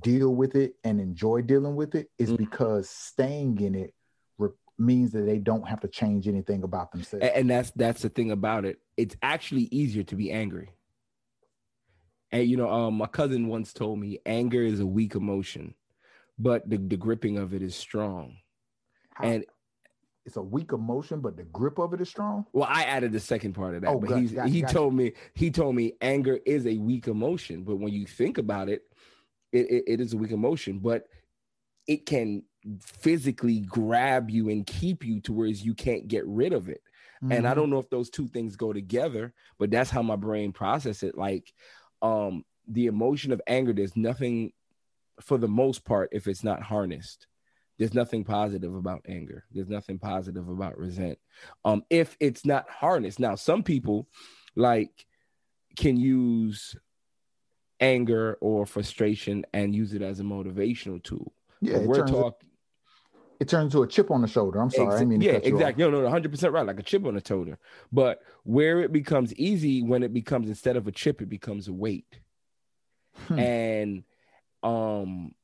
deal 0.00 0.32
with 0.32 0.54
it 0.54 0.74
and 0.84 1.00
enjoy 1.00 1.42
dealing 1.42 1.74
with 1.74 1.96
it, 1.96 2.08
is 2.18 2.28
mm-hmm. 2.28 2.44
because 2.44 2.88
staying 2.88 3.60
in 3.60 3.74
it 3.74 3.94
re- 4.38 4.50
means 4.78 5.10
that 5.10 5.22
they 5.22 5.38
don't 5.38 5.66
have 5.66 5.80
to 5.80 5.88
change 5.88 6.28
anything 6.28 6.62
about 6.62 6.92
themselves. 6.92 7.26
And 7.34 7.50
that's 7.50 7.72
that's 7.72 8.02
the 8.02 8.10
thing 8.10 8.30
about 8.30 8.64
it. 8.64 8.78
It's 8.96 9.16
actually 9.22 9.68
easier 9.72 10.04
to 10.04 10.14
be 10.14 10.30
angry. 10.30 10.70
And 12.32 12.48
you 12.48 12.56
know, 12.56 12.70
um, 12.70 12.94
my 12.94 13.06
cousin 13.06 13.48
once 13.48 13.72
told 13.72 13.98
me 13.98 14.18
anger 14.26 14.62
is 14.62 14.80
a 14.80 14.86
weak 14.86 15.14
emotion, 15.14 15.74
but 16.38 16.68
the, 16.68 16.76
the 16.76 16.96
gripping 16.96 17.38
of 17.38 17.54
it 17.54 17.62
is 17.62 17.74
strong. 17.74 18.36
How, 19.14 19.24
and 19.24 19.44
it's 20.24 20.36
a 20.36 20.42
weak 20.42 20.72
emotion, 20.72 21.20
but 21.20 21.36
the 21.36 21.44
grip 21.44 21.78
of 21.78 21.94
it 21.94 22.00
is 22.00 22.08
strong. 22.08 22.46
Well, 22.52 22.68
I 22.68 22.82
added 22.82 23.12
the 23.12 23.20
second 23.20 23.54
part 23.54 23.74
of 23.74 23.82
that, 23.82 23.90
oh, 23.90 24.00
but 24.00 24.10
he's, 24.10 24.32
he 24.52 24.62
told 24.62 24.94
me 24.94 25.12
he 25.34 25.50
told 25.50 25.76
me 25.76 25.92
anger 26.00 26.40
is 26.44 26.66
a 26.66 26.76
weak 26.78 27.06
emotion, 27.06 27.62
but 27.62 27.76
when 27.76 27.92
you 27.92 28.06
think 28.06 28.38
about 28.38 28.68
it, 28.68 28.82
it, 29.52 29.70
it, 29.70 29.84
it 29.86 30.00
is 30.00 30.12
a 30.12 30.16
weak 30.16 30.32
emotion, 30.32 30.80
but 30.80 31.04
it 31.86 32.04
can 32.06 32.42
physically 32.80 33.60
grab 33.60 34.28
you 34.28 34.48
and 34.48 34.66
keep 34.66 35.04
you 35.04 35.20
to 35.20 35.32
whereas 35.32 35.64
you 35.64 35.72
can't 35.74 36.08
get 36.08 36.26
rid 36.26 36.52
of 36.52 36.68
it. 36.68 36.82
And 37.30 37.46
I 37.46 37.52
Mhm. 37.52 37.56
don't 37.56 37.70
know 37.70 37.78
if 37.78 37.88
those 37.90 38.10
two 38.10 38.26
things 38.26 38.56
go 38.56 38.72
together, 38.72 39.32
but 39.58 39.70
that's 39.70 39.90
how 39.90 40.02
my 40.02 40.16
brain 40.16 40.52
process 40.52 41.02
it. 41.04 41.16
Like 41.16 41.52
um 42.02 42.44
the 42.68 42.86
emotion 42.86 43.32
of 43.32 43.40
anger, 43.46 43.72
there's 43.72 43.96
nothing 43.96 44.52
for 45.20 45.38
the 45.38 45.48
most 45.48 45.84
part, 45.84 46.10
if 46.12 46.26
it's 46.26 46.44
not 46.44 46.62
harnessed, 46.62 47.26
there's 47.78 47.94
nothing 47.94 48.24
positive 48.24 48.74
about 48.74 49.02
anger. 49.08 49.44
There's 49.50 49.68
nothing 49.68 49.98
positive 49.98 50.48
about 50.48 50.78
resent. 50.78 51.18
Um, 51.64 51.84
if 51.90 52.16
it's 52.20 52.44
not 52.44 52.68
harnessed. 52.70 53.20
Now, 53.20 53.34
some 53.34 53.62
people 53.62 54.08
like 54.54 55.06
can 55.76 55.96
use 55.96 56.74
anger 57.80 58.38
or 58.40 58.64
frustration 58.64 59.44
and 59.52 59.74
use 59.74 59.92
it 59.92 60.02
as 60.02 60.20
a 60.20 60.22
motivational 60.24 61.02
tool. 61.02 61.32
Yeah, 61.60 61.78
But 61.78 61.86
we're 61.86 62.06
talking 62.06 62.48
it 63.38 63.48
turns 63.48 63.72
to 63.72 63.82
a 63.82 63.86
chip 63.86 64.10
on 64.10 64.22
the 64.22 64.28
shoulder. 64.28 64.60
I'm 64.60 64.70
sorry, 64.70 64.94
I 64.94 64.98
didn't 64.98 65.08
mean 65.10 65.20
to 65.20 65.26
yeah, 65.26 65.32
cut 65.34 65.44
you 65.44 65.54
off. 65.54 65.60
exactly. 65.60 65.84
No, 65.84 65.90
no, 65.90 66.02
no, 66.02 66.10
hundred 66.10 66.30
percent 66.30 66.52
right, 66.52 66.66
like 66.66 66.78
a 66.78 66.82
chip 66.82 67.04
on 67.04 67.16
a 67.16 67.20
toter. 67.20 67.58
But 67.92 68.20
where 68.44 68.80
it 68.80 68.92
becomes 68.92 69.34
easy 69.34 69.82
when 69.82 70.02
it 70.02 70.12
becomes 70.12 70.48
instead 70.48 70.76
of 70.76 70.86
a 70.86 70.92
chip, 70.92 71.20
it 71.20 71.28
becomes 71.28 71.68
a 71.68 71.72
weight. 71.72 72.18
Hmm. 73.28 73.38
And 73.38 74.04
um 74.62 75.34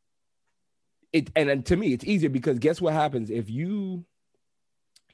it 1.12 1.30
and, 1.36 1.50
and 1.50 1.66
to 1.66 1.76
me 1.76 1.92
it's 1.92 2.04
easier 2.04 2.30
because 2.30 2.58
guess 2.58 2.80
what 2.80 2.94
happens 2.94 3.30
if 3.30 3.50
you 3.50 4.04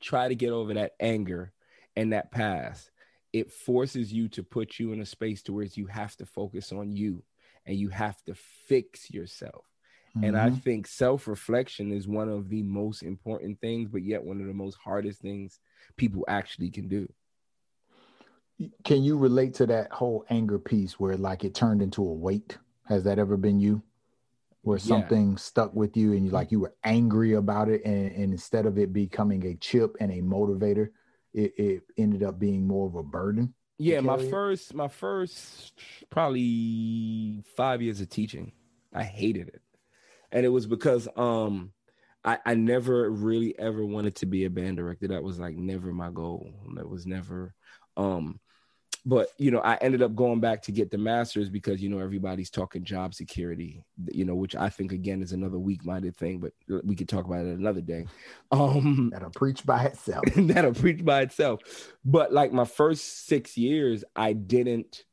try 0.01 0.29
to 0.29 0.35
get 0.35 0.51
over 0.51 0.75
that 0.75 0.93
anger 1.01 1.53
and 1.97 2.13
that 2.13 2.31
past, 2.31 2.91
it 3.33 3.51
forces 3.51 4.13
you 4.13 4.29
to 4.29 4.43
put 4.43 4.79
you 4.79 4.93
in 4.93 5.01
a 5.01 5.07
space 5.07 5.43
to 5.43 5.53
where 5.53 5.65
you 5.65 5.87
have 5.87 6.17
to 6.17 6.27
focus 6.27 6.73
on 6.73 6.93
you 6.93 7.23
and 7.67 7.77
you 7.77 7.89
have 7.89 8.23
to 8.25 8.35
fix 8.35 9.11
yourself. 9.11 9.68
And 10.23 10.37
I 10.37 10.51
Mhm. 10.51 10.63
think 10.63 10.87
self 10.87 11.29
reflection 11.29 11.93
is 11.93 12.09
one 12.09 12.29
of 12.29 12.49
the 12.49 12.63
most 12.63 13.03
important 13.03 13.61
things, 13.61 13.89
but 13.91 14.03
yet 14.03 14.25
one 14.25 14.41
of 14.41 14.47
the 14.47 14.55
most 14.55 14.77
hardest 14.77 15.21
things 15.21 15.61
people 15.97 16.25
actually 16.29 16.71
can 16.71 16.89
do. 16.89 17.09
can 18.85 19.05
you 19.05 19.17
relate 19.17 19.55
to 19.55 19.67
that 19.67 19.93
whole 19.93 20.25
anger 20.31 20.59
piece 20.59 20.99
where 20.99 21.17
like 21.17 21.45
it 21.45 21.55
turned 21.55 21.83
into 21.83 22.03
a 22.03 22.13
weight? 22.13 22.59
Has 22.87 23.05
that 23.05 23.19
ever 23.19 23.37
been 23.37 23.61
you? 23.61 23.83
Where 24.63 24.79
Yeah. 24.79 24.89
something 24.89 25.37
stuck 25.37 25.73
with 25.75 25.97
you 25.97 26.13
and 26.13 26.25
you 26.27 26.31
like 26.33 26.51
you 26.51 26.61
were 26.61 26.75
angry 26.85 27.35
about 27.35 27.69
it, 27.69 27.83
and, 27.85 28.11
and 28.13 28.33
instead 28.33 28.67
of 28.67 28.77
it 28.79 28.93
becoming 28.93 29.47
a 29.47 29.55
chip 29.57 29.97
and 30.01 30.11
a 30.11 30.21
motivator, 30.21 30.91
it, 31.33 31.53
it 31.57 31.83
ended 31.97 32.23
up 32.23 32.39
being 32.39 32.67
more 32.67 32.87
of 32.87 32.97
a 32.97 33.03
burden. 33.03 33.55
Yeah, 33.79 34.01
my 34.01 34.17
it? 34.17 34.29
first, 34.31 34.75
my 34.75 34.89
first 34.89 35.73
probably 36.11 37.43
five 37.57 37.81
years 37.81 38.01
of 38.01 38.09
teaching, 38.09 38.53
I 38.93 39.05
hated 39.05 39.49
it, 39.49 39.63
and 40.33 40.45
it 40.45 40.51
was 40.51 40.67
because 40.67 41.09
um, 41.17 41.73
I 42.25 42.39
I 42.45 42.55
never 42.55 43.11
really 43.11 43.59
ever 43.59 43.85
wanted 43.85 44.17
to 44.17 44.27
be 44.27 44.45
a 44.45 44.51
band 44.51 44.77
director. 44.77 45.09
That 45.09 45.23
was 45.23 45.39
like 45.39 45.57
never 45.57 45.93
my 45.93 46.11
goal. 46.11 46.51
That 46.75 46.89
was 46.89 47.07
never 47.07 47.55
um. 47.97 48.41
But 49.07 49.29
you 49.39 49.51
know, 49.51 49.61
I 49.61 49.77
ended 49.77 50.03
up 50.03 50.15
going 50.15 50.41
back 50.41 50.63
to 50.63 50.73
get 50.73 50.91
the 50.91 50.99
master's 50.99 51.49
because 51.49 51.81
you 51.81 51.89
know 51.89 52.01
everybody's 52.01 52.51
talking 52.51 52.85
job 52.85 53.15
security, 53.15 53.83
you 54.13 54.25
know, 54.25 54.35
which 54.35 54.55
I 54.55 54.69
think 54.69 54.93
again 54.93 55.23
is 55.23 55.33
another 55.33 55.59
weak-minded 55.59 56.17
thing. 56.17 56.41
But 56.41 56.53
we 56.85 56.95
could 56.95 57.09
talk 57.09 57.25
about 57.25 57.47
it 57.47 57.59
another 57.59 57.81
day. 57.81 58.07
Um, 58.51 59.11
That'll 59.13 59.31
preach 59.31 59.65
by 59.65 59.85
itself. 59.85 60.25
that'll 60.37 60.73
preach 60.73 61.05
by 61.05 61.21
itself. 61.21 61.61
But 62.05 62.33
like 62.33 62.53
my 62.53 62.65
first 62.65 63.27
six 63.27 63.59
years, 63.59 64.05
I 64.17 64.33
didn't, 64.33 65.05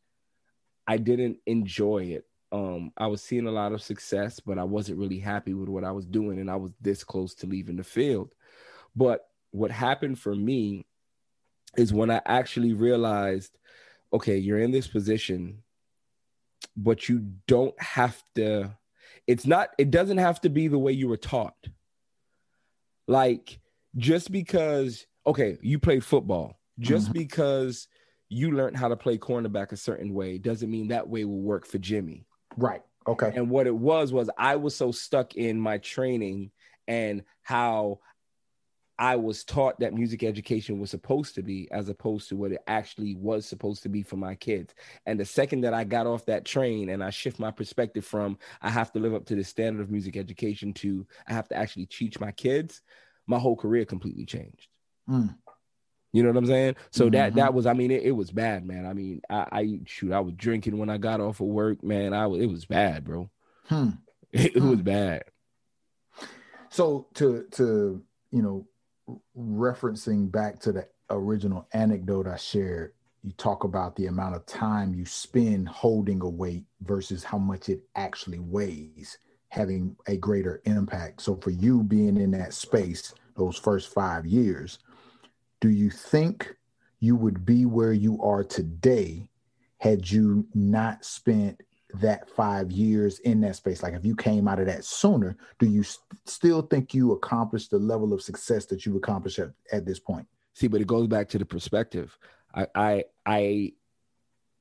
I 0.88 0.98
didn't 0.98 1.40
enjoy 1.46 2.04
it. 2.06 2.26
Um, 2.56 2.94
I 2.96 3.08
was 3.08 3.22
seeing 3.22 3.48
a 3.48 3.52
lot 3.52 3.74
of 3.74 3.82
success, 3.82 4.40
but 4.40 4.58
I 4.58 4.64
wasn't 4.64 4.98
really 4.98 5.20
happy 5.20 5.54
with 5.54 5.68
what 5.68 5.84
I 5.84 5.92
was 5.92 6.06
doing, 6.06 6.40
and 6.40 6.50
I 6.50 6.56
was 6.56 6.72
this 6.80 7.04
close 7.04 7.36
to 7.36 7.48
leaving 7.48 7.76
the 7.76 7.84
field. 7.84 8.34
But 8.96 9.28
what 9.52 9.72
happened 9.72 10.20
for 10.20 10.34
me 10.34 10.86
is 11.76 11.92
when 11.92 12.10
I 12.10 12.22
actually 12.26 12.72
realized, 12.72 13.58
okay, 14.14 14.38
you're 14.38 14.60
in 14.60 14.72
this 14.72 14.88
position, 14.88 15.64
but 16.78 17.10
you 17.10 17.34
don't 17.48 17.80
have 17.82 18.24
to. 18.36 18.78
It's 19.28 19.46
not. 19.46 19.70
It 19.78 19.92
doesn't 19.92 20.20
have 20.20 20.40
to 20.42 20.50
be 20.50 20.70
the 20.70 20.80
way 20.80 20.94
you 20.94 21.10
were 21.10 21.18
taught. 21.18 21.68
Like 23.08 23.60
just 23.98 24.32
because 24.32 25.06
okay 25.26 25.58
you 25.62 25.80
played 25.80 26.04
football 26.04 26.60
just 26.80 27.10
Mhm. 27.10 27.14
because 27.14 27.88
you 28.28 28.52
learned 28.52 28.76
how 28.76 28.90
to 28.90 28.98
play 28.98 29.18
cornerback 29.18 29.72
a 29.72 29.78
certain 29.78 30.14
way 30.14 30.38
doesn't 30.38 30.70
mean 30.70 30.90
that 30.90 31.08
way 31.08 31.24
will 31.24 31.42
work 31.42 31.66
for 31.66 31.78
jimmy 31.78 32.26
right. 32.58 32.82
Okay. 33.08 33.32
and 33.36 33.50
what 33.50 33.68
it 33.68 33.76
was 33.76 34.12
was 34.12 34.30
i 34.38 34.56
was 34.56 34.76
so 34.76 34.92
stuck 34.92 35.36
in 35.36 35.60
my 35.60 35.78
training 35.78 36.52
and 36.88 37.24
how 37.44 38.00
i 38.98 39.16
was 39.16 39.44
taught 39.44 39.80
that 39.80 39.94
music 39.94 40.24
education 40.24 40.80
was 40.80 40.90
supposed 40.90 41.36
to 41.36 41.44
be 41.44 41.68
as 41.72 41.90
opposed 41.90 42.30
to 42.30 42.36
what 42.36 42.52
it 42.52 42.62
actually 42.66 43.16
was 43.16 43.46
supposed 43.46 43.84
to 43.84 43.90
be 43.90 44.02
for 44.02 44.16
my 44.16 44.34
kids 44.34 44.74
and 45.06 45.20
the 45.20 45.26
second 45.26 45.62
that 45.62 45.74
i 45.74 45.84
got 45.84 46.08
off 46.08 46.26
that 46.26 46.46
train 46.46 46.90
and 46.90 47.04
i 47.04 47.10
shift 47.12 47.38
my 47.38 47.52
perspective 47.52 48.06
from 48.06 48.38
i 48.62 48.70
have 48.70 48.92
to 48.92 49.00
live 49.00 49.14
up 49.14 49.26
to 49.26 49.36
the 49.36 49.44
standard 49.44 49.82
of 49.82 49.92
music 49.92 50.18
education 50.18 50.74
to 50.74 51.06
i 51.28 51.34
have 51.34 51.48
to 51.48 51.56
actually 51.56 51.86
teach 51.86 52.20
my 52.20 52.32
kids 52.32 52.82
my 53.28 53.38
whole 53.38 53.56
career 53.56 53.86
completely 53.86 54.26
changed 54.26 54.68
Mm. 55.08 55.36
You 56.16 56.24
know 56.24 56.30
what 56.30 56.38
i'm 56.38 56.46
saying 56.46 56.76
so 56.92 57.10
that 57.10 57.34
Mhm. 57.34 57.36
that 57.36 57.54
was 57.54 57.66
i 57.66 57.74
mean 57.74 57.92
it, 57.92 58.04
it 58.04 58.12
was 58.12 58.32
bad 58.32 58.66
man 58.66 58.86
i 58.86 58.94
mean 58.94 59.22
I, 59.30 59.48
I 59.52 59.80
shoot 59.86 60.12
i 60.14 60.20
was 60.22 60.34
drinking 60.36 60.78
when 60.78 60.90
i 60.90 60.98
got 60.98 61.20
off 61.20 61.42
of 61.42 61.48
work 61.48 61.84
man 61.84 62.14
i 62.14 62.26
was 62.26 62.42
it 62.42 62.48
was 62.48 62.66
bad 62.66 63.04
bro 63.04 63.30
Hmm. 63.68 63.90
it, 64.32 64.62
was 64.62 64.82
bad 64.82 65.24
So 66.70 67.08
to 67.16 67.46
to 67.52 68.02
you 68.32 68.42
know, 68.42 68.68
referencing 69.38 70.32
back 70.32 70.60
to 70.60 70.72
the 70.72 70.88
original 71.10 71.68
anecdote 71.74 72.28
I 72.28 72.36
shared, 72.38 72.94
you 73.24 73.32
talk 73.34 73.64
about 73.64 73.96
the 73.96 74.08
amount 74.08 74.36
of 74.36 74.46
time 74.46 74.94
you 74.94 75.06
spend 75.06 75.70
holding 75.70 76.22
a 76.22 76.30
weight 76.30 76.66
versus 76.82 77.24
how 77.24 77.38
much 77.38 77.70
it 77.70 77.82
actually 77.96 78.40
weighs, 78.40 79.18
having 79.50 79.96
a 80.08 80.18
greater 80.18 80.62
impact. 80.66 81.22
So 81.22 81.36
for 81.38 81.52
you 81.52 81.84
being 81.84 82.18
in 82.18 82.32
that 82.32 82.54
space 82.54 83.14
those 83.38 83.58
first 83.58 83.94
five 83.94 84.26
years, 84.26 84.80
do 85.62 85.70
you 85.70 85.90
think 85.90 86.56
you 87.00 87.16
would 87.16 87.46
be 87.46 87.66
where 87.66 87.94
you 87.94 88.22
are 88.22 88.44
today 88.44 89.28
had 89.80 90.10
you 90.10 90.48
not 90.54 91.04
spent 91.06 91.62
that 91.96 92.30
five 92.30 92.72
years 92.72 93.20
in 93.20 93.42
that 93.42 93.56
space? 93.56 93.84
Like 93.84 93.94
if 93.94 94.06
you 94.06 94.16
came 94.16 94.48
out 94.48 94.60
of 94.60 94.66
that 94.66 94.84
sooner, 94.84 95.38
do 95.60 95.66
you 95.66 95.84
st- 95.84 96.02
still 96.26 96.62
think 96.62 96.94
you 96.94 97.12
accomplished 97.14 97.72
the 97.72 97.80
level 97.80 98.14
of 98.14 98.22
success 98.22 98.66
that 98.68 98.86
you've 98.86 98.96
accomplished 98.96 99.40
at, 99.40 99.52
at 99.72 99.86
this 99.86 100.00
point? 100.00 100.28
see 100.56 100.68
but 100.68 100.82
it 100.82 100.88
goes 100.88 101.08
back 101.08 101.30
to 101.30 101.38
the 101.38 101.46
perspective 101.46 102.18
i 102.56 102.66
i 102.74 103.04
i 103.26 103.74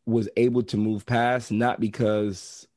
was 0.04 0.28
able 0.36 0.62
to 0.62 0.76
move 0.76 1.06
past 1.06 1.50
not 1.50 1.80
because 1.80 2.68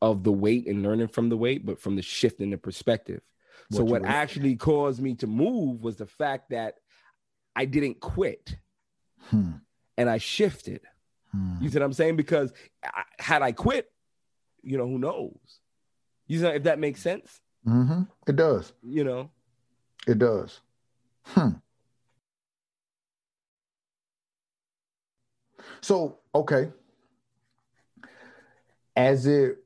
of 0.00 0.22
the 0.22 0.32
weight 0.32 0.66
and 0.68 0.82
learning 0.82 1.08
from 1.08 1.28
the 1.28 1.36
weight 1.36 1.66
but 1.66 1.80
from 1.80 1.96
the 1.96 2.02
shift 2.02 2.40
in 2.40 2.50
the 2.50 2.58
perspective 2.58 3.20
so 3.70 3.82
What 3.82 3.86
you 3.86 3.92
what 3.92 4.04
actually 4.04 4.56
caused 4.56 5.00
me 5.00 5.14
to 5.16 5.26
move 5.26 5.82
was 5.82 5.96
the 5.96 6.06
fact 6.06 6.50
that 6.50 6.76
i 7.56 7.64
didn't 7.64 8.00
quit 8.00 8.56
Hmm. 9.30 9.52
and 9.96 10.08
i 10.10 10.18
shifted 10.18 10.80
Hmm. 11.32 11.56
you 11.60 11.68
see 11.70 11.78
what 11.78 11.84
i'm 11.84 11.92
saying 11.92 12.16
because 12.16 12.52
I, 12.84 13.04
had 13.18 13.42
i 13.42 13.52
quit 13.52 13.90
you 14.62 14.76
know 14.78 14.86
who 14.86 14.98
knows 14.98 15.38
you 16.26 16.40
know 16.40 16.50
if 16.50 16.64
that 16.64 16.78
makes 16.78 17.00
sense 17.00 17.40
Mhm. 17.66 18.08
It 18.26 18.36
does. 18.36 18.72
you 18.82 19.04
know 19.04 19.30
It 20.06 20.18
does. 20.18 20.60
Hmm. 21.26 21.50
So, 25.80 26.18
okay. 26.34 26.70
As 28.96 29.26
it 29.26 29.58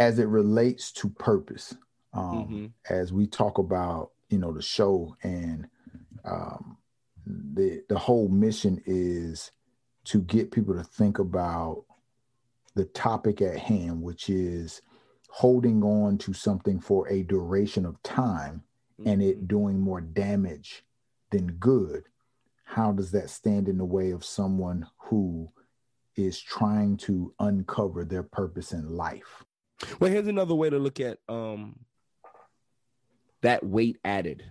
as 0.00 0.18
it 0.18 0.26
relates 0.28 0.92
to 0.92 1.08
purpose, 1.10 1.74
um, 2.12 2.72
Mhm. 2.88 2.92
as 2.92 3.12
we 3.12 3.26
talk 3.26 3.58
about, 3.58 4.12
you 4.30 4.38
know, 4.38 4.52
the 4.52 4.62
show 4.62 5.16
and 5.22 5.68
um, 6.24 6.77
the 7.54 7.82
the 7.88 7.98
whole 7.98 8.28
mission 8.28 8.80
is 8.86 9.50
to 10.04 10.22
get 10.22 10.50
people 10.50 10.74
to 10.74 10.84
think 10.84 11.18
about 11.18 11.84
the 12.74 12.86
topic 12.86 13.42
at 13.42 13.58
hand, 13.58 14.00
which 14.02 14.30
is 14.30 14.80
holding 15.28 15.82
on 15.82 16.16
to 16.18 16.32
something 16.32 16.80
for 16.80 17.08
a 17.08 17.22
duration 17.22 17.84
of 17.84 18.02
time 18.02 18.62
and 19.04 19.20
Mm-hmm. 19.20 19.30
it 19.30 19.48
doing 19.48 19.78
more 19.78 20.00
damage 20.00 20.84
than 21.30 21.52
good, 21.52 22.04
how 22.64 22.90
does 22.90 23.12
that 23.12 23.30
stand 23.30 23.68
in 23.68 23.78
the 23.78 23.84
way 23.84 24.10
of 24.10 24.24
someone 24.24 24.86
who 24.96 25.48
is 26.16 26.40
trying 26.40 26.96
to 26.96 27.32
uncover 27.38 28.04
their 28.04 28.24
purpose 28.24 28.72
in 28.72 28.96
life? 28.96 29.44
Well, 30.00 30.10
here's 30.10 30.26
another 30.26 30.54
way 30.54 30.68
to 30.68 30.78
look 30.78 30.98
at 30.98 31.18
um 31.28 31.78
that 33.42 33.64
weight 33.64 33.98
added. 34.04 34.50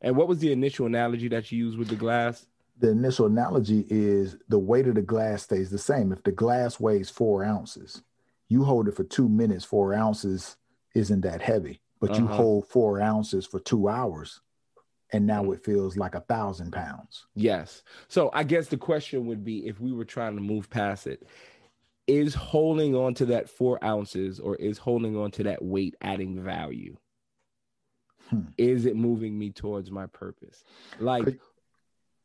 And 0.00 0.16
what 0.16 0.28
was 0.28 0.38
the 0.38 0.52
initial 0.52 0.86
analogy 0.86 1.28
that 1.28 1.50
you 1.50 1.58
used 1.58 1.78
with 1.78 1.88
the 1.88 1.96
glass? 1.96 2.46
The 2.78 2.90
initial 2.90 3.26
analogy 3.26 3.84
is 3.90 4.36
the 4.48 4.58
weight 4.58 4.86
of 4.86 4.94
the 4.94 5.02
glass 5.02 5.42
stays 5.42 5.70
the 5.70 5.78
same. 5.78 6.12
If 6.12 6.22
the 6.22 6.30
glass 6.32 6.78
weighs 6.78 7.10
four 7.10 7.44
ounces, 7.44 8.02
you 8.48 8.62
hold 8.64 8.86
it 8.88 8.94
for 8.94 9.04
two 9.04 9.28
minutes, 9.28 9.64
four 9.64 9.92
ounces 9.94 10.56
isn't 10.94 11.22
that 11.22 11.42
heavy, 11.42 11.80
but 12.00 12.16
you 12.18 12.24
Uh-huh. 12.24 12.36
hold 12.36 12.66
four 12.68 13.00
ounces 13.00 13.44
for 13.46 13.58
two 13.58 13.88
hours, 13.88 14.40
and 15.12 15.26
now 15.26 15.50
it 15.50 15.64
feels 15.64 15.96
like 15.96 16.14
a 16.14 16.20
thousand 16.20 16.70
pounds. 16.70 17.26
Yes. 17.34 17.82
So 18.06 18.30
I 18.32 18.44
guess 18.44 18.68
the 18.68 18.76
question 18.76 19.26
would 19.26 19.42
be 19.44 19.66
if 19.66 19.80
we 19.80 19.92
were 19.92 20.04
trying 20.04 20.36
to 20.36 20.42
move 20.42 20.70
past 20.70 21.08
it, 21.08 21.24
is 22.06 22.34
holding 22.34 22.94
on 22.94 23.12
to 23.14 23.26
that 23.26 23.50
four 23.50 23.82
ounces 23.84 24.38
or 24.38 24.54
is 24.56 24.78
holding 24.78 25.16
on 25.16 25.30
to 25.32 25.42
that 25.42 25.62
weight 25.62 25.96
adding 26.00 26.40
value? 26.42 26.96
Hmm. 28.28 28.42
Is 28.58 28.84
it 28.86 28.96
moving 28.96 29.38
me 29.38 29.50
towards 29.50 29.90
my 29.90 30.06
purpose? 30.06 30.64
Like, 30.98 31.40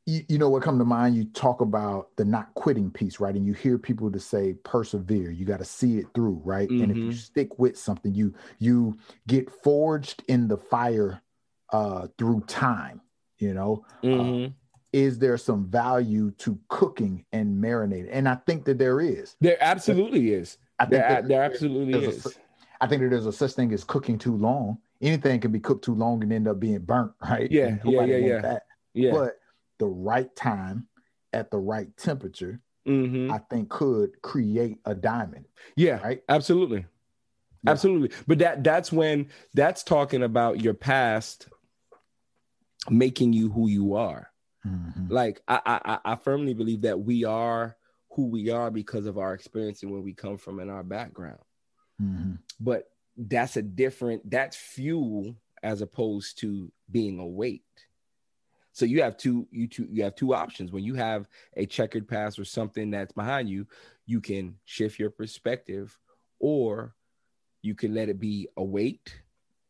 You, 0.05 0.21
you 0.27 0.37
know 0.37 0.49
what 0.49 0.63
come 0.63 0.77
to 0.79 0.85
mind? 0.85 1.15
You 1.15 1.23
talk 1.25 1.61
about 1.61 2.09
the 2.17 2.25
not 2.25 2.53
quitting 2.55 2.91
piece, 2.91 3.21
right? 3.21 3.33
And 3.33 3.45
you 3.45 3.53
hear 3.53 3.77
people 3.77 4.11
to 4.11 4.19
say 4.19 4.53
persevere. 4.65 5.31
You 5.31 5.45
got 5.45 5.59
to 5.59 5.65
see 5.65 5.97
it 5.97 6.07
through, 6.13 6.41
right? 6.43 6.69
And 6.69 6.91
if 6.91 6.97
you 6.97 7.03
Mhm. 7.05 7.13
stick 7.13 7.57
with 7.57 7.77
something, 7.77 8.13
you 8.13 8.33
you 8.59 8.97
get 9.27 9.49
forged 9.49 10.23
in 10.27 10.47
the 10.49 10.57
fire 10.57 11.21
uh 11.71 12.07
through 12.17 12.41
time, 12.41 12.99
you 13.37 13.53
know. 13.53 13.85
mhm. 14.03 14.53
Is 14.91 15.17
there 15.19 15.37
some 15.37 15.65
value 15.71 16.31
to 16.31 16.59
cooking 16.67 17.25
and 17.31 17.63
marinating? 17.63 18.09
And 18.11 18.27
I 18.29 18.35
think 18.35 18.65
that 18.65 18.77
there 18.77 18.99
is. 18.99 19.37
there 19.39 19.57
absolutely 19.61 20.33
is. 20.33 20.57
I 20.79 20.83
think 20.85 20.91
There, 21.01 21.09
that 21.21 21.27
there 21.29 21.43
absolutely 21.43 22.03
is. 22.03 22.23
cer- 22.23 22.31
I 22.81 22.87
think 22.87 23.01
that 23.01 23.09
there's 23.09 23.25
a 23.25 23.31
such 23.31 23.53
thing 23.53 23.71
as 23.73 23.83
cooking 23.85 24.17
too 24.17 24.35
long. 24.35 24.77
Anything 25.03 25.39
can 25.41 25.51
be 25.51 25.59
cooked 25.59 25.83
too 25.83 25.93
long 25.95 26.23
and 26.23 26.31
end 26.31 26.47
up 26.47 26.59
being 26.59 26.79
burnt, 26.79 27.11
right? 27.21 27.51
Yeah, 27.51 27.77
yeah, 27.83 28.03
yeah, 28.05 28.17
yeah. 28.17 28.41
That. 28.41 28.63
Yeah. 28.93 29.11
But 29.11 29.37
the 29.79 29.87
right 29.87 30.33
time 30.35 30.87
at 31.33 31.51
the 31.51 31.57
right 31.59 31.95
temperature, 31.97 32.61
Mhm. 32.87 33.31
I 33.31 33.37
think 33.49 33.69
could 33.69 34.21
create 34.21 34.79
a 34.85 34.93
diamond, 34.95 35.45
Yeah. 35.75 36.01
right? 36.01 36.23
Absolutely. 36.29 36.85
Yeah. 37.63 37.71
Absolutely. 37.71 38.11
But 38.27 38.39
that 38.39 38.63
that's 38.63 38.91
when 38.91 39.29
that's 39.53 39.83
talking 39.83 40.23
about 40.23 40.61
your 40.61 40.73
past 40.73 41.47
making 42.89 43.33
you 43.33 43.49
who 43.49 43.67
you 43.69 43.95
are. 43.95 44.29
Mhm. 44.65 45.09
Like 45.09 45.41
I 45.47 45.61
I 45.65 45.99
I- 46.13 46.15
firmly 46.15 46.53
believe 46.53 46.81
that 46.81 46.99
we 46.99 47.23
are 47.23 47.75
who 48.11 48.27
we 48.27 48.49
are 48.49 48.69
because 48.69 49.05
of 49.05 49.17
our 49.17 49.33
experience 49.33 49.81
and 49.83 49.91
where 49.91 50.01
we 50.01 50.13
come 50.13 50.37
from 50.37 50.59
and 50.59 50.69
our 50.69 50.83
background. 50.83 51.39
Mhm. 52.01 52.39
But 52.59 52.89
that's 53.17 53.57
a 53.57 53.61
different 53.61 54.29
that's 54.29 54.57
fuel 54.57 55.35
as 55.61 55.81
opposed 55.81 56.39
to 56.39 56.71
being 56.91 57.19
a 57.19 57.25
weight. 57.25 57.63
So 58.71 58.85
you 58.85 59.03
have 59.03 59.17
two 59.17 59.47
you 59.51 59.67
two 59.67 59.87
you 59.91 60.03
have 60.03 60.15
two 60.15 60.33
options. 60.33 60.71
When 60.71 60.83
you 60.83 60.95
have 60.95 61.27
a 61.55 61.65
checkered 61.65 62.07
past 62.07 62.39
or 62.39 62.45
something 62.45 62.91
that's 62.91 63.13
behind 63.13 63.49
you, 63.49 63.67
you 64.05 64.19
can 64.19 64.55
shift 64.65 64.99
your 64.99 65.11
perspective 65.11 65.97
or 66.39 66.95
you 67.61 67.75
can 67.75 67.93
let 67.93 68.09
it 68.09 68.19
be 68.19 68.47
a 68.57 68.63
weight 68.63 69.21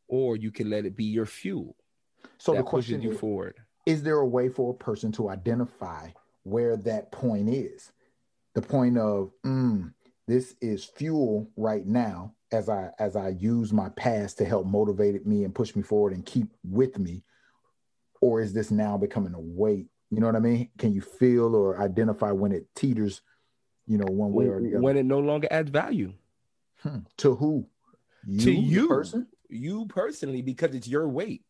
or 0.08 0.36
you 0.36 0.52
can 0.52 0.70
let 0.70 0.86
it 0.86 0.96
be 0.96 1.06
your 1.06 1.26
fuel 1.26 1.76
So 2.38 2.54
the 2.54 2.64
question 2.64 3.02
you 3.02 3.12
is, 3.12 3.20
forward. 3.20 3.56
is 3.86 4.04
there 4.04 4.18
a 4.20 4.28
way 4.28 4.50
for 4.50 4.72
a 4.72 4.78
person 4.78 5.12
to 5.14 5.30
identify 5.30 6.10
where 6.44 6.76
that 6.78 7.12
point 7.12 7.50
is? 7.50 7.92
The 8.56 8.62
point 8.62 8.98
of 8.98 9.32
mm, 9.46 9.94
this 10.28 10.56
is 10.62 10.86
fuel 10.86 11.50
right 11.58 11.86
now 11.86 12.34
as 12.54 12.70
I 12.70 12.92
as 13.00 13.16
I 13.16 13.30
use 13.30 13.74
my 13.74 13.90
past 13.90 14.38
to 14.38 14.46
help 14.46 14.66
motivate 14.66 15.26
me 15.26 15.44
and 15.44 15.54
push 15.54 15.76
me 15.76 15.82
forward 15.82 16.14
and 16.14 16.26
keep 16.26 16.48
with 16.64 16.98
me, 17.00 17.24
or 18.22 18.42
is 18.42 18.54
this 18.54 18.72
now 18.72 18.98
becoming 18.98 19.34
a 19.34 19.40
weight? 19.40 19.88
You 20.12 20.20
know 20.20 20.28
what 20.28 20.36
I 20.36 20.40
mean? 20.40 20.70
Can 20.78 20.94
you 20.94 21.02
feel 21.02 21.56
or 21.56 21.82
identify 21.82 22.32
when 22.32 22.52
it 22.52 22.68
teeters, 22.76 23.22
you 23.88 23.98
know, 23.98 24.06
one 24.06 24.32
way 24.32 24.46
or 24.46 24.62
the 24.62 24.70
other? 24.76 24.82
When 24.82 24.96
it 24.96 25.06
no 25.06 25.20
longer 25.20 25.48
adds 25.52 25.70
value 25.72 26.14
Hmm. 26.84 27.00
To 27.18 27.36
who? 27.36 27.66
You, 28.28 28.40
to 28.40 28.52
you 28.52 28.88
person. 28.90 29.28
you 29.50 29.86
personally 29.88 30.42
because 30.42 30.76
it's 30.76 30.88
your 30.88 31.08
weight. 31.08 31.44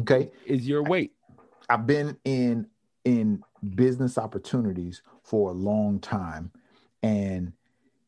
Okay. 0.00 0.30
Is 0.46 0.68
your 0.68 0.82
weight. 0.84 1.12
I've 1.68 1.86
been 1.86 2.16
in 2.24 2.66
in 3.04 3.42
business 3.74 4.18
opportunities 4.18 5.02
for 5.22 5.50
a 5.50 5.54
long 5.54 5.98
time 5.98 6.52
and 7.02 7.52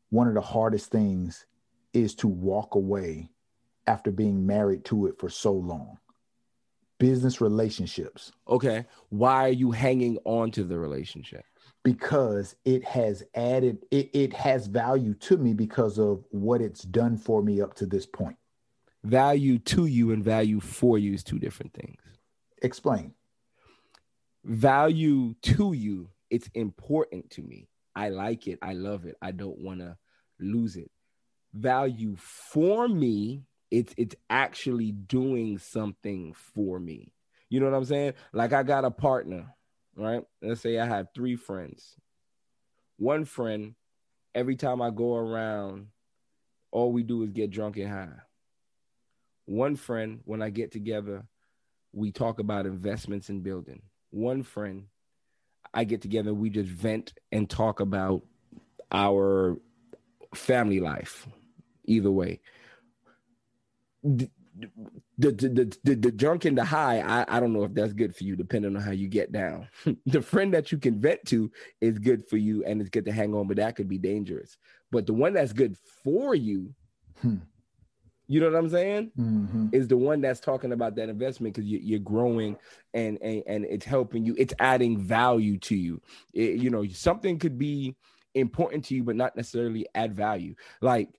one 0.09 0.27
of 0.27 0.35
the 0.35 0.41
hardest 0.41 0.91
things 0.91 1.45
is 1.93 2.15
to 2.15 2.27
walk 2.27 2.75
away 2.75 3.29
after 3.87 4.11
being 4.11 4.45
married 4.45 4.85
to 4.85 5.07
it 5.07 5.19
for 5.19 5.29
so 5.29 5.51
long. 5.51 5.97
Business 6.99 7.41
relationships 7.41 8.31
Okay. 8.47 8.85
Why 9.09 9.45
are 9.45 9.53
you 9.53 9.71
hanging 9.71 10.19
on 10.23 10.51
to 10.51 10.63
the 10.63 10.77
relationship? 10.77 11.43
because 11.83 12.55
it 12.65 12.83
has 12.83 13.23
added 13.35 13.79
it, 13.91 14.09
it 14.13 14.33
has 14.33 14.67
value 14.67 15.13
to 15.15 15.37
me 15.37 15.53
because 15.53 15.97
of 15.97 16.23
what 16.29 16.61
it's 16.61 16.83
done 16.83 17.17
for 17.17 17.41
me 17.41 17.61
up 17.61 17.73
to 17.75 17.85
this 17.85 18.05
point. 18.05 18.37
Value 19.03 19.57
to 19.57 19.87
you 19.87 20.11
and 20.11 20.23
value 20.23 20.59
for 20.59 20.97
you 20.97 21.13
is 21.13 21.23
two 21.23 21.39
different 21.39 21.73
things. 21.73 21.99
Explain. 22.61 23.13
Value 24.43 25.33
to 25.41 25.73
you, 25.73 26.09
it's 26.29 26.49
important 26.53 27.29
to 27.31 27.41
me. 27.41 27.67
I 27.95 28.09
like 28.09 28.47
it. 28.47 28.59
I 28.61 28.73
love 28.73 29.05
it. 29.05 29.15
I 29.21 29.31
don't 29.31 29.57
want 29.57 29.79
to 29.79 29.97
lose 30.39 30.75
it. 30.75 30.91
Value 31.53 32.15
for 32.17 32.87
me, 32.87 33.43
it's 33.69 33.93
it's 33.97 34.15
actually 34.29 34.91
doing 34.91 35.57
something 35.57 36.33
for 36.33 36.79
me. 36.79 37.13
You 37.49 37.59
know 37.59 37.65
what 37.65 37.75
I'm 37.75 37.85
saying? 37.85 38.13
Like 38.31 38.53
I 38.53 38.63
got 38.63 38.85
a 38.85 38.91
partner, 38.91 39.53
right? 39.95 40.23
Let's 40.41 40.61
say 40.61 40.79
I 40.79 40.85
have 40.85 41.07
three 41.13 41.35
friends. 41.35 41.95
One 42.97 43.25
friend, 43.25 43.75
every 44.33 44.55
time 44.55 44.81
I 44.81 44.89
go 44.91 45.15
around, 45.15 45.87
all 46.71 46.91
we 46.91 47.03
do 47.03 47.23
is 47.23 47.31
get 47.31 47.51
drunk 47.51 47.77
and 47.77 47.89
high. 47.89 48.19
One 49.45 49.75
friend, 49.75 50.21
when 50.23 50.41
I 50.41 50.49
get 50.49 50.71
together, 50.71 51.25
we 51.91 52.11
talk 52.11 52.39
about 52.39 52.65
investments 52.65 53.29
in 53.29 53.41
building. 53.41 53.81
One 54.11 54.43
friend, 54.43 54.85
I 55.73 55.83
get 55.83 56.01
together, 56.01 56.33
we 56.33 56.49
just 56.49 56.69
vent 56.69 57.13
and 57.31 57.49
talk 57.49 57.79
about 57.79 58.21
our 58.91 59.57
family 60.33 60.79
life. 60.79 61.27
Either 61.91 62.11
way. 62.11 62.39
The, 64.03 64.29
the, 65.17 65.31
the, 65.31 65.77
the, 65.83 65.95
the 65.95 66.11
drunk 66.11 66.45
and 66.45 66.57
the 66.57 66.63
high, 66.63 66.99
I, 67.01 67.37
I 67.37 67.39
don't 67.39 67.53
know 67.53 67.63
if 67.65 67.73
that's 67.73 67.93
good 67.93 68.15
for 68.15 68.23
you, 68.23 68.35
depending 68.35 68.75
on 68.75 68.81
how 68.81 68.91
you 68.91 69.07
get 69.07 69.31
down. 69.31 69.67
the 70.05 70.21
friend 70.21 70.53
that 70.53 70.71
you 70.71 70.77
can 70.77 70.99
vent 70.99 71.23
to 71.27 71.51
is 71.81 71.99
good 71.99 72.27
for 72.27 72.37
you 72.37 72.63
and 72.65 72.79
it's 72.81 72.89
good 72.89 73.05
to 73.05 73.11
hang 73.11 73.33
on, 73.33 73.47
but 73.47 73.57
that 73.57 73.75
could 73.75 73.87
be 73.89 73.97
dangerous. 73.97 74.57
But 74.91 75.05
the 75.05 75.13
one 75.13 75.33
that's 75.33 75.53
good 75.53 75.77
for 76.03 76.33
you, 76.35 76.73
Hmm. 77.21 77.37
you 78.27 78.39
know 78.39 78.49
what 78.49 78.57
I'm 78.57 78.69
saying? 78.69 79.11
Mhm. 79.19 79.73
is 79.73 79.87
the 79.87 79.97
one 79.97 80.21
that's 80.21 80.39
talking 80.39 80.71
about 80.71 80.95
that 80.95 81.09
investment 81.09 81.53
because 81.53 81.69
you, 81.69 81.79
you're 81.79 81.99
growing 81.99 82.55
and, 82.93 83.17
and 83.21 83.43
and 83.45 83.65
it's 83.65 83.85
helping 83.85 84.25
you 84.25 84.33
it's 84.37 84.53
adding 84.59 84.97
value 84.97 85.57
to 85.59 85.75
you 85.75 86.01
It- 86.33 86.59
you 86.59 86.69
know 86.69 86.85
something 86.87 87.37
could 87.37 87.57
be 87.59 87.95
important 88.33 88.85
to 88.85 88.95
you 88.95 89.03
but 89.03 89.15
not 89.15 89.35
necessarily 89.35 89.85
add 89.93 90.13
value 90.15 90.55
like 90.81 91.09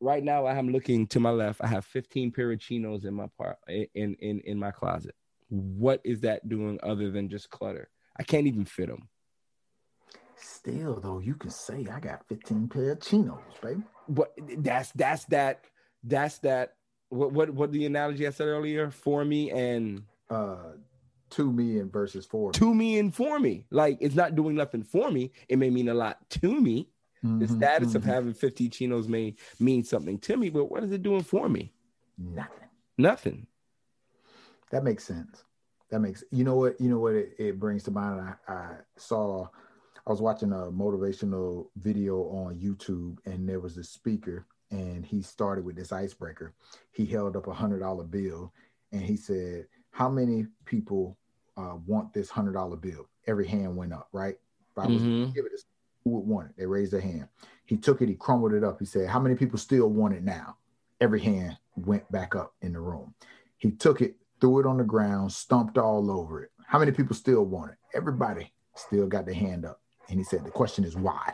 right 0.00 0.24
now 0.24 0.46
i'm 0.46 0.70
looking 0.70 1.06
to 1.06 1.20
my 1.20 1.30
left 1.30 1.60
i 1.62 1.66
have 1.66 1.84
15 1.84 2.30
pair 2.32 2.50
of 2.52 2.58
chinos 2.60 3.04
in 3.04 3.14
my 3.14 3.26
part 3.38 3.56
in 3.68 4.14
in 4.20 4.40
in 4.40 4.58
my 4.58 4.70
closet 4.70 5.14
what 5.48 6.00
is 6.04 6.20
that 6.20 6.48
doing 6.48 6.78
other 6.82 7.10
than 7.10 7.28
just 7.28 7.50
clutter 7.50 7.88
i 8.18 8.22
can't 8.22 8.46
even 8.46 8.64
fit 8.64 8.88
them 8.88 9.08
Still 10.42 10.98
though, 11.00 11.18
you 11.18 11.34
can 11.34 11.50
say 11.50 11.86
I 11.92 12.00
got 12.00 12.26
15 12.26 12.68
pair 12.68 12.92
of 12.92 13.00
chinos, 13.00 13.38
baby. 13.62 13.82
but 14.08 14.32
that's 14.58 14.90
that's 14.92 15.26
that 15.26 15.64
that's 16.02 16.38
that 16.38 16.76
what 17.10 17.32
what 17.32 17.50
what 17.50 17.72
the 17.72 17.84
analogy 17.84 18.26
i 18.26 18.30
said 18.30 18.46
earlier 18.46 18.90
for 18.90 19.22
me 19.24 19.50
and 19.50 20.02
Uh 20.30 20.72
to 21.30 21.52
me 21.52 21.78
and 21.78 21.92
versus 21.92 22.24
for 22.26 22.48
me. 22.48 22.52
to 22.54 22.74
me 22.74 22.98
and 22.98 23.14
for 23.14 23.38
me. 23.38 23.64
Like 23.70 23.98
it's 24.00 24.14
not 24.16 24.34
doing 24.34 24.56
nothing 24.56 24.82
for 24.82 25.10
me. 25.10 25.30
It 25.48 25.58
may 25.58 25.70
mean 25.70 25.88
a 25.88 25.94
lot 25.94 26.18
to 26.40 26.60
me. 26.60 26.88
The 27.22 27.46
Mhm, 27.46 27.50
status 27.56 27.94
of 27.94 28.02
mhm. 28.02 28.06
having 28.06 28.34
50 28.34 28.68
chinos 28.68 29.08
may 29.08 29.34
mean 29.58 29.84
something 29.84 30.18
to 30.20 30.36
me, 30.36 30.50
but 30.50 30.66
what 30.66 30.82
is 30.84 30.92
it 30.92 31.02
doing 31.02 31.22
for 31.22 31.48
me? 31.48 31.72
nothing. 32.18 32.68
Nothing. 32.98 33.46
That 34.70 34.84
makes 34.84 35.04
sense. 35.04 35.44
That 35.90 36.00
makes 36.00 36.22
you 36.30 36.44
know 36.44 36.54
what 36.56 36.80
you 36.80 36.88
know 36.88 36.98
what 37.00 37.14
it, 37.14 37.34
it 37.38 37.58
brings 37.58 37.82
to 37.84 37.90
mind. 37.90 38.20
I, 38.48 38.52
I 38.52 38.76
saw 38.96 39.48
I 40.06 40.10
was 40.10 40.22
watching 40.22 40.52
a 40.52 40.70
motivational 40.70 41.68
video 41.76 42.22
on 42.28 42.58
YouTube 42.58 43.16
and 43.26 43.48
there 43.48 43.60
was 43.60 43.76
a 43.76 43.84
speaker 43.84 44.46
and 44.70 45.04
he 45.04 45.20
started 45.22 45.64
with 45.64 45.76
this 45.76 45.92
icebreaker. 45.92 46.54
He 46.92 47.04
held 47.06 47.36
up 47.36 47.48
a 47.48 47.52
hundred 47.54 47.80
dollar 47.80 48.04
bill 48.04 48.52
and 48.92 49.02
he 49.02 49.16
said, 49.16 49.66
How 49.90 50.08
many 50.08 50.46
people 50.64 51.18
uh, 51.56 51.76
want 51.86 52.12
this 52.12 52.30
hundred 52.30 52.52
dollar 52.52 52.76
bill? 52.76 53.08
Every 53.26 53.46
hand 53.46 53.76
went 53.76 53.92
up, 53.92 54.08
right? 54.12 54.36
If 54.70 54.78
I 54.78 54.86
was 54.86 55.02
Mhm. 55.02 55.34
give 55.34 55.44
it 55.46 55.52
who 56.10 56.16
would 56.18 56.26
want 56.26 56.48
it? 56.50 56.54
They 56.58 56.66
raised 56.66 56.92
their 56.92 57.00
hand. 57.00 57.28
He 57.64 57.76
took 57.76 58.02
it, 58.02 58.08
he 58.08 58.14
crumbled 58.14 58.52
it 58.52 58.64
up. 58.64 58.78
He 58.80 58.84
said, 58.84 59.08
How 59.08 59.20
many 59.20 59.34
people 59.36 59.58
still 59.58 59.88
want 59.88 60.14
it 60.14 60.24
now? 60.24 60.56
Every 61.00 61.20
hand 61.20 61.56
went 61.76 62.10
back 62.12 62.34
up 62.34 62.54
in 62.62 62.72
the 62.72 62.80
room. 62.80 63.14
He 63.58 63.70
took 63.70 64.00
it, 64.00 64.16
threw 64.40 64.60
it 64.60 64.66
on 64.66 64.76
the 64.78 64.84
ground, 64.84 65.32
stomped 65.32 65.78
all 65.78 66.10
over 66.10 66.42
it. 66.42 66.50
How 66.66 66.78
many 66.78 66.92
people 66.92 67.14
still 67.14 67.44
want 67.44 67.72
it? 67.72 67.78
Everybody 67.94 68.52
still 68.74 69.06
got 69.06 69.24
their 69.24 69.34
hand 69.34 69.64
up. 69.64 69.80
And 70.08 70.18
he 70.18 70.24
said, 70.24 70.44
The 70.44 70.50
question 70.50 70.84
is 70.84 70.96
why? 70.96 71.32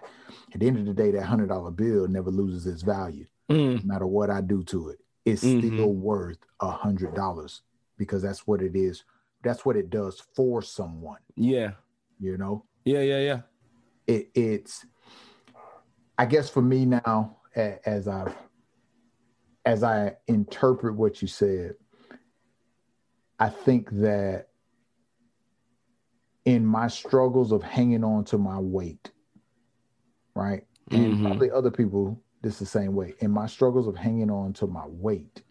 At 0.52 0.60
the 0.60 0.66
end 0.66 0.78
of 0.78 0.84
the 0.86 0.94
day, 0.94 1.10
that 1.12 1.22
hundred 1.24 1.48
dollar 1.48 1.70
bill 1.70 2.06
never 2.08 2.30
loses 2.30 2.66
its 2.66 2.82
value. 2.82 3.26
Mm, 3.50 3.82
No 3.84 3.94
matter 3.94 4.06
what 4.06 4.30
I 4.30 4.40
do 4.40 4.62
to 4.64 4.90
it, 4.90 4.98
it's 5.24 5.42
Mhm. 5.44 5.58
still 5.72 5.92
worth 5.94 6.38
a 6.60 6.70
hundred 6.70 7.14
dollars 7.14 7.62
because 7.96 8.22
that's 8.22 8.46
what 8.46 8.60
it 8.60 8.76
is 8.76 9.04
that's 9.42 9.64
what 9.64 9.76
it 9.76 9.90
does 9.90 10.18
for 10.34 10.60
someone. 10.60 11.18
Yeah. 11.36 11.72
You 12.18 12.36
know, 12.36 12.64
Yeah, 12.84 13.00
yeah, 13.02 13.20
yeah. 13.20 13.40
It, 14.06 14.30
it's 14.34 14.86
i 16.18 16.24
guess 16.26 16.48
for 16.48 16.62
me 16.62 16.84
now 16.86 17.36
as 17.54 18.06
i 18.08 18.30
as 19.64 19.82
i 19.82 20.14
interpret 20.26 20.94
what 20.94 21.20
you 21.22 21.28
said 21.28 21.74
i 23.38 23.48
think 23.48 23.90
that 23.90 24.48
in 26.44 26.64
my 26.64 26.86
struggles 26.86 27.50
of 27.52 27.62
hanging 27.62 28.04
on 28.04 28.24
to 28.24 28.38
my 28.38 28.58
weight 28.58 29.10
right 30.34 30.64
and 30.92 31.14
Mhm. 31.14 31.22
probably 31.22 31.50
other 31.50 31.70
people 31.70 32.22
this 32.42 32.58
the 32.58 32.66
same 32.66 32.94
way 32.94 33.14
in 33.18 33.30
my 33.30 33.46
struggles 33.46 33.88
of 33.88 33.96
hanging 33.96 34.30
on 34.30 34.52
to 34.52 34.66
my 34.66 34.86
weight 34.86 35.42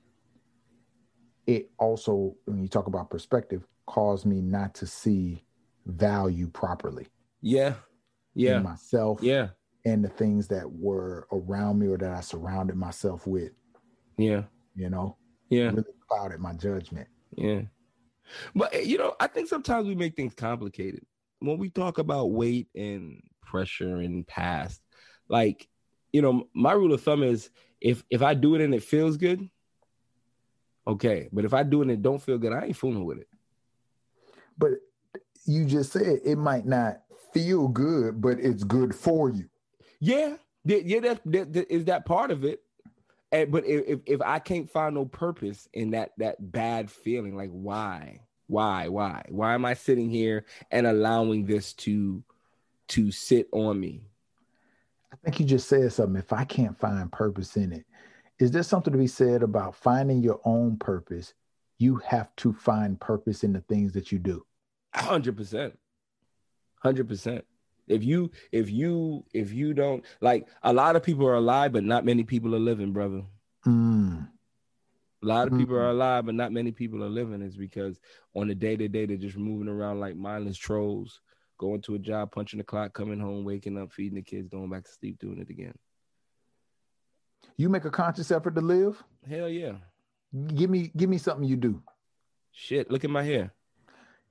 it 1.48 1.70
also 1.78 2.36
when 2.46 2.62
you 2.62 2.68
talk 2.68 2.88
about 2.88 3.10
perspective 3.10 3.68
caused 3.86 4.26
me 4.26 4.42
not 4.42 4.74
to 4.76 4.88
see 4.88 5.44
value 5.86 6.48
properly 6.48 7.08
Yeah. 7.42 7.76
Yeah. 8.36 8.60
myself 8.60 9.22
Yeah. 9.24 9.50
and 9.86 10.04
the 10.04 10.10
things 10.10 10.48
that 10.50 10.70
were 10.70 11.28
around 11.32 11.80
me 11.80 11.88
or 11.88 11.98
that 11.98 12.12
I 12.12 12.22
surrounded 12.22 12.76
myself 12.76 13.26
with, 13.26 13.54
Yeah. 14.18 14.44
you 14.76 14.90
know, 14.90 15.18
Yeah. 15.50 15.70
really 15.70 15.84
clouded 16.08 16.40
my 16.40 16.54
judgment. 16.54 17.08
Yeah. 17.32 17.64
But 18.54 18.74
eh, 18.74 18.82
you 18.82 18.98
know, 18.98 19.16
I 19.20 19.28
think 19.28 19.48
sometimes 19.48 19.88
we 19.88 19.96
make 19.96 20.16
things 20.16 20.34
complicated. 20.34 21.06
When 21.40 21.58
we 21.58 21.70
talk 21.70 21.98
about 21.98 22.32
weight 22.32 22.68
and 22.76 23.22
pressure 23.42 23.98
and 23.98 24.26
past, 24.28 24.82
like, 25.30 25.68
you 26.12 26.22
know, 26.22 26.48
my 26.54 26.74
rule 26.74 26.94
of 26.94 27.02
thumb 27.02 27.24
is 27.24 27.50
if 27.82 28.04
if 28.10 28.22
I 28.22 28.34
do 28.34 28.56
it 28.56 28.62
and 28.62 28.74
it 28.74 28.84
feels 28.84 29.18
good, 29.18 29.48
okay. 30.88 31.30
But 31.32 31.46
if 31.46 31.54
I 31.54 31.64
do 31.64 31.80
it 31.82 31.84
and 31.84 31.92
it 31.92 32.02
don't 32.02 32.22
feel 32.22 32.38
good, 32.38 32.54
I 32.54 32.66
ain't 32.66 32.76
fooling 32.78 33.06
with 33.06 33.20
it. 33.20 33.28
But 34.58 34.72
you 35.46 35.66
just 35.66 35.92
said 35.92 36.22
it 36.24 36.38
might 36.38 36.66
not 36.66 37.02
feel 37.36 37.68
good, 37.68 38.22
but 38.22 38.40
it's 38.40 38.64
good 38.64 38.96
for 38.96 39.30
you. 39.30 39.46
Yeah, 40.00 40.38
yeah, 40.64 41.00
that, 41.02 41.22
that, 41.26 41.54
that 41.54 41.74
is 41.74 41.86
that 41.86 42.06
part 42.06 42.32
of 42.32 42.46
it. 42.46 42.62
And 43.32 43.52
but 43.52 43.66
if, 43.66 43.84
if 43.88 44.00
if 44.06 44.22
I 44.22 44.40
can't 44.40 44.70
find 44.70 44.96
no 44.96 45.06
purpose 45.06 45.68
in 45.74 45.92
that 45.92 46.12
that 46.18 46.38
bad 46.52 46.90
feeling, 46.90 47.36
like 47.36 47.50
why, 47.52 48.22
why, 48.48 48.88
why, 48.88 49.24
why 49.30 49.54
am 49.54 49.66
I 49.66 49.74
sitting 49.74 50.10
here 50.10 50.46
and 50.72 50.88
allowing 50.88 51.46
this 51.46 51.74
to 51.74 52.24
to 52.90 53.12
sit 53.12 53.50
on 53.52 53.80
me? 53.80 54.04
I 55.12 55.18
think 55.18 55.40
you 55.40 55.46
just 55.46 55.68
said 55.68 55.92
something. 55.92 56.18
If 56.18 56.32
I 56.32 56.46
can't 56.46 56.80
find 56.80 57.12
purpose 57.12 57.58
in 57.58 57.74
it, 57.74 57.86
is 58.40 58.52
there 58.52 58.64
something 58.64 58.94
to 58.94 59.00
be 59.00 59.08
said 59.08 59.44
about 59.44 59.76
finding 59.76 60.22
your 60.22 60.40
own 60.46 60.78
purpose? 60.78 61.34
You 61.78 61.98
have 62.08 62.34
to 62.38 62.54
find 62.54 63.00
purpose 63.00 63.44
in 63.44 63.52
the 63.52 63.62
things 63.62 63.92
that 63.94 64.12
you 64.12 64.20
do. 64.20 64.46
Hundred 64.94 65.36
percent, 65.36 65.78
hundred 66.82 67.08
percent. 67.08 67.46
If 67.88 68.04
you 68.04 68.32
if 68.52 68.70
you 68.70 69.24
if 69.34 69.52
you 69.54 69.74
don't 69.74 70.04
like, 70.22 70.48
a 70.64 70.74
lot 70.74 70.96
of 70.96 71.04
people 71.04 71.28
are 71.28 71.36
alive, 71.36 71.72
but 71.72 71.84
not 71.84 72.06
many 72.06 72.24
people 72.24 72.56
are 72.56 72.60
living, 72.60 72.94
brother. 72.94 73.24
Mm, 73.66 74.28
A 75.22 75.26
lot 75.26 75.48
of 75.48 75.58
people 75.58 75.76
Mhm. 75.76 75.80
are 75.82 75.90
alive, 75.90 76.26
but 76.26 76.36
not 76.36 76.52
many 76.52 76.72
people 76.72 77.04
are 77.04 77.10
living. 77.10 77.42
Is 77.42 77.58
because 77.58 78.00
on 78.36 78.48
the 78.48 78.56
day 78.56 78.76
to 78.76 78.88
day, 78.88 79.06
they're 79.06 79.18
just 79.18 79.38
moving 79.38 79.68
around 79.70 80.00
like 80.00 80.16
mindless 80.16 80.58
trolls, 80.58 81.22
going 81.58 81.82
to 81.82 81.96
a 81.96 82.00
job, 82.00 82.32
punching 82.32 82.58
the 82.60 82.64
clock, 82.64 82.94
coming 82.94 83.20
home, 83.20 83.44
waking 83.46 83.78
up, 83.78 83.92
feeding 83.92 84.16
the 84.16 84.22
kids, 84.22 84.50
going 84.50 84.70
back 84.70 84.84
to 84.86 84.92
sleep, 84.92 85.20
doing 85.20 85.40
it 85.40 85.50
again. 85.50 85.74
you 87.58 87.70
make 87.70 87.86
a 87.86 87.90
conscious 87.92 88.32
effort 88.32 88.54
to 88.56 88.62
live. 88.62 89.02
Hell 89.30 89.48
yeah. 89.48 89.78
Give 90.48 90.70
me, 90.70 90.92
give 90.98 91.10
me 91.10 91.18
something 91.18 91.48
you 91.48 91.56
do. 91.56 91.82
Shit, 92.52 92.92
look 92.92 93.04
at 93.06 93.10
my 93.10 93.24
hair. 93.24 93.54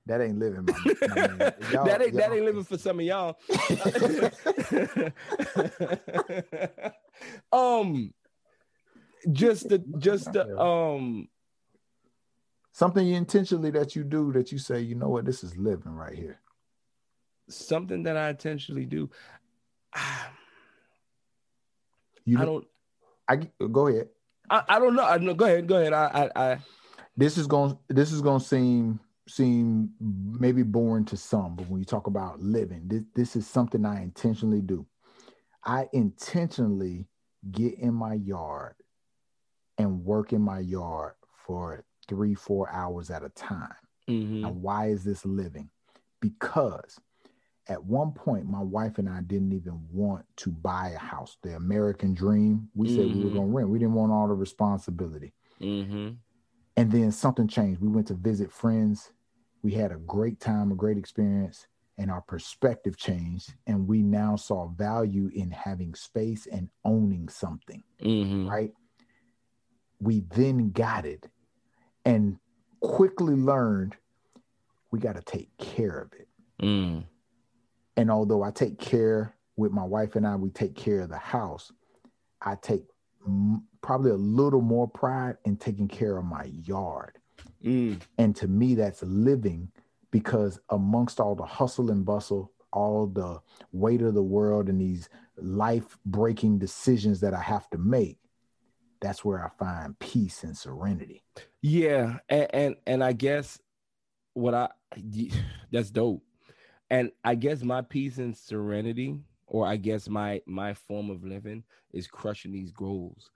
That 0.07 0.21
ain't 0.21 0.37
living. 0.37 0.65
My, 0.65 1.07
my 1.07 1.15
man. 1.15 1.37
That 1.37 2.01
ain't 2.01 2.13
that 2.13 2.31
ain't 2.31 2.45
living 2.45 2.63
for 2.63 2.77
some 2.77 2.99
of 2.99 3.05
y'all. 3.05 3.37
um 7.51 8.13
just 9.31 9.69
the 9.69 9.79
just 9.97 10.31
the 10.31 10.59
um 10.59 11.27
something 12.71 13.07
intentionally 13.07 13.71
that 13.71 13.95
you 13.95 14.03
do 14.03 14.31
that 14.33 14.51
you 14.51 14.59
say, 14.59 14.79
you 14.81 14.93
know 14.95 15.09
what, 15.09 15.25
this 15.25 15.43
is 15.43 15.57
living 15.57 15.93
right 15.93 16.15
here. 16.15 16.39
something 17.49 18.03
that 18.03 18.17
I 18.17 18.29
intentionally 18.29 18.85
do. 18.85 19.09
You 22.25 22.39
I 22.39 22.45
don't 22.45 22.67
I 23.27 23.35
go 23.71 23.87
ahead. 23.87 24.09
I, 24.49 24.63
I 24.67 24.79
don't 24.79 24.95
know. 24.95 25.03
I 25.03 25.17
know. 25.17 25.33
Go 25.33 25.45
ahead. 25.45 25.67
Go 25.67 25.77
ahead. 25.77 25.93
I 25.93 26.29
I, 26.35 26.51
I 26.51 26.57
This 27.17 27.37
is 27.37 27.47
going. 27.47 27.77
This 27.87 28.11
is 28.11 28.21
going 28.21 28.39
to 28.39 28.45
seem 28.45 28.99
seem 29.27 29.91
maybe 29.99 30.63
boring 30.63 31.05
to 31.05 31.17
some, 31.17 31.55
but 31.55 31.67
when 31.67 31.79
you 31.79 31.85
talk 31.85 32.07
about 32.07 32.41
living, 32.41 32.87
this 32.87 33.03
this 33.15 33.35
is 33.35 33.47
something 33.47 33.85
I 33.85 34.01
intentionally 34.03 34.61
do. 34.61 34.85
I 35.63 35.89
intentionally 35.93 37.07
get 37.51 37.75
in 37.79 37.93
my 37.93 38.13
yard 38.15 38.75
and 39.77 40.05
work 40.05 40.31
in 40.33 40.41
my 40.41 40.59
yard 40.59 41.13
for 41.45 41.83
three, 42.07 42.35
four 42.35 42.69
hours 42.71 43.09
at 43.09 43.23
a 43.23 43.29
time. 43.29 43.73
mhm. 44.07 44.41
Now, 44.41 44.51
why 44.51 44.87
is 44.89 45.03
this 45.03 45.25
living? 45.25 45.69
Because 46.21 46.99
at 47.67 47.83
one 47.83 48.11
point, 48.11 48.45
my 48.45 48.61
wife 48.61 48.99
and 48.99 49.09
I 49.09 49.21
didn't 49.21 49.53
even 49.53 49.87
want 49.91 50.25
to 50.37 50.51
buy 50.51 50.89
a 50.89 50.99
house. 50.99 51.37
The 51.41 51.55
American 51.55 52.13
dream. 52.13 52.69
We 52.75 52.87
said 52.87 53.07
we 53.07 53.23
were 53.23 53.29
Mhm. 53.29 53.33
going 53.33 53.47
to 53.47 53.55
rent. 53.57 53.69
We 53.69 53.79
didn't 53.79 53.95
want 53.95 54.11
all 54.11 54.27
the 54.27 54.35
responsibility. 54.35 55.33
Mhm. 55.59 56.17
And 56.77 56.91
then 56.91 57.11
something 57.11 57.47
changed. 57.47 57.81
We 57.81 57.87
went 57.87 58.07
to 58.07 58.13
visit 58.13 58.51
friends. 58.51 59.11
We 59.65 59.71
had 59.73 59.91
a 59.91 59.97
great 59.97 60.39
time, 60.39 60.71
a 60.71 60.75
great 60.75 60.95
experience, 60.95 61.65
and 61.97 62.11
our 62.11 62.21
perspective 62.21 62.97
changed. 62.97 63.55
And 63.65 63.87
we 63.87 64.03
now 64.03 64.35
saw 64.35 64.67
value 64.67 65.31
in 65.33 65.49
having 65.49 65.95
space 65.95 66.45
and 66.45 66.69
owning 66.83 67.29
something 67.29 67.83
Mhm. 67.99 68.47
right? 68.47 68.71
We 69.99 70.19
then 70.19 70.69
got 70.69 71.07
it 71.07 71.27
and 72.05 72.37
quickly 72.79 73.33
learned 73.33 73.97
we 74.91 74.99
got 74.99 75.15
to 75.15 75.23
take 75.23 75.49
care 75.57 75.97
of 75.97 76.13
it. 76.13 76.27
Mm. 76.61 77.05
And 77.97 78.11
although 78.11 78.43
I 78.43 78.51
take 78.51 78.77
care 78.77 79.35
with 79.57 79.71
my 79.71 79.83
wife 79.83 80.15
and 80.15 80.27
I, 80.27 80.35
we 80.35 80.51
take 80.51 80.75
care 80.75 80.99
of 81.01 81.09
the 81.09 81.17
house, 81.17 81.71
I 82.39 82.53
take 82.53 82.85
m- 83.25 83.67
probably 83.81 84.11
a 84.11 84.15
little 84.15 84.61
more 84.61 84.87
pride 84.87 85.37
in 85.43 85.57
taking 85.57 85.87
care 85.87 86.17
of 86.17 86.25
my 86.25 86.43
yard. 86.43 87.17
Mm. 87.65 87.99
And 88.17 88.35
to 88.37 88.47
me, 88.47 88.75
that's 88.75 89.01
living 89.03 89.71
because 90.11 90.59
amongst 90.69 91.19
all 91.19 91.35
the 91.35 91.45
hustle 91.45 91.91
and 91.91 92.05
bustle, 92.05 92.51
all 92.71 93.07
the 93.07 93.41
weight 93.71 94.01
of 94.01 94.13
the 94.13 94.23
world 94.23 94.69
and 94.69 94.79
these 94.79 95.09
life 95.37 95.97
breaking 96.05 96.59
decisions 96.59 97.19
that 97.21 97.33
I 97.33 97.41
have 97.41 97.69
to 97.71 97.77
make, 97.77 98.19
that's 99.01 99.25
where 99.25 99.43
I 99.43 99.49
find 99.57 99.97
peace 99.99 100.43
and 100.43 100.55
serenity. 100.55 101.23
Yeah, 101.61 102.17
and, 102.29 102.47
and 102.53 102.75
and 102.85 103.03
I 103.03 103.13
guess 103.13 103.59
what 104.33 104.53
I 104.53 104.69
that's 105.71 105.91
dope. 105.91 106.23
And 106.89 107.11
I 107.23 107.35
guess 107.35 107.63
my 107.63 107.81
peace 107.81 108.19
and 108.19 108.37
serenity, 108.37 109.17
or 109.47 109.67
I 109.67 109.77
guess 109.77 110.07
my 110.07 110.41
my 110.45 110.73
form 110.75 111.09
of 111.09 111.23
living 111.23 111.63
is 111.91 112.07
crushing 112.07 112.51
these 112.51 112.71
goals. 112.71 113.31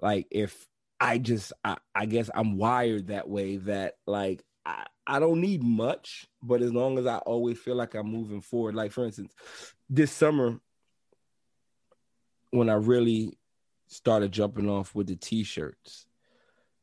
Like 0.00 0.26
if 0.30 0.66
I 1.04 1.18
just 1.18 1.52
I, 1.64 1.76
I 1.94 2.06
guess 2.06 2.30
I'm 2.34 2.56
wired 2.56 3.08
that 3.08 3.28
way 3.28 3.58
that 3.58 3.96
like 4.06 4.42
I, 4.66 4.86
I 5.06 5.20
don't 5.20 5.40
need 5.40 5.62
much, 5.62 6.26
but 6.42 6.62
as 6.62 6.72
long 6.72 6.98
as 6.98 7.06
I 7.06 7.18
always 7.18 7.58
feel 7.58 7.76
like 7.76 7.94
I'm 7.94 8.10
moving 8.10 8.40
forward. 8.40 8.74
Like 8.74 8.90
for 8.90 9.04
instance, 9.04 9.34
this 9.88 10.10
summer 10.10 10.58
when 12.50 12.70
I 12.70 12.74
really 12.74 13.38
started 13.86 14.32
jumping 14.32 14.70
off 14.70 14.94
with 14.94 15.08
the 15.08 15.16
t-shirts 15.16 16.06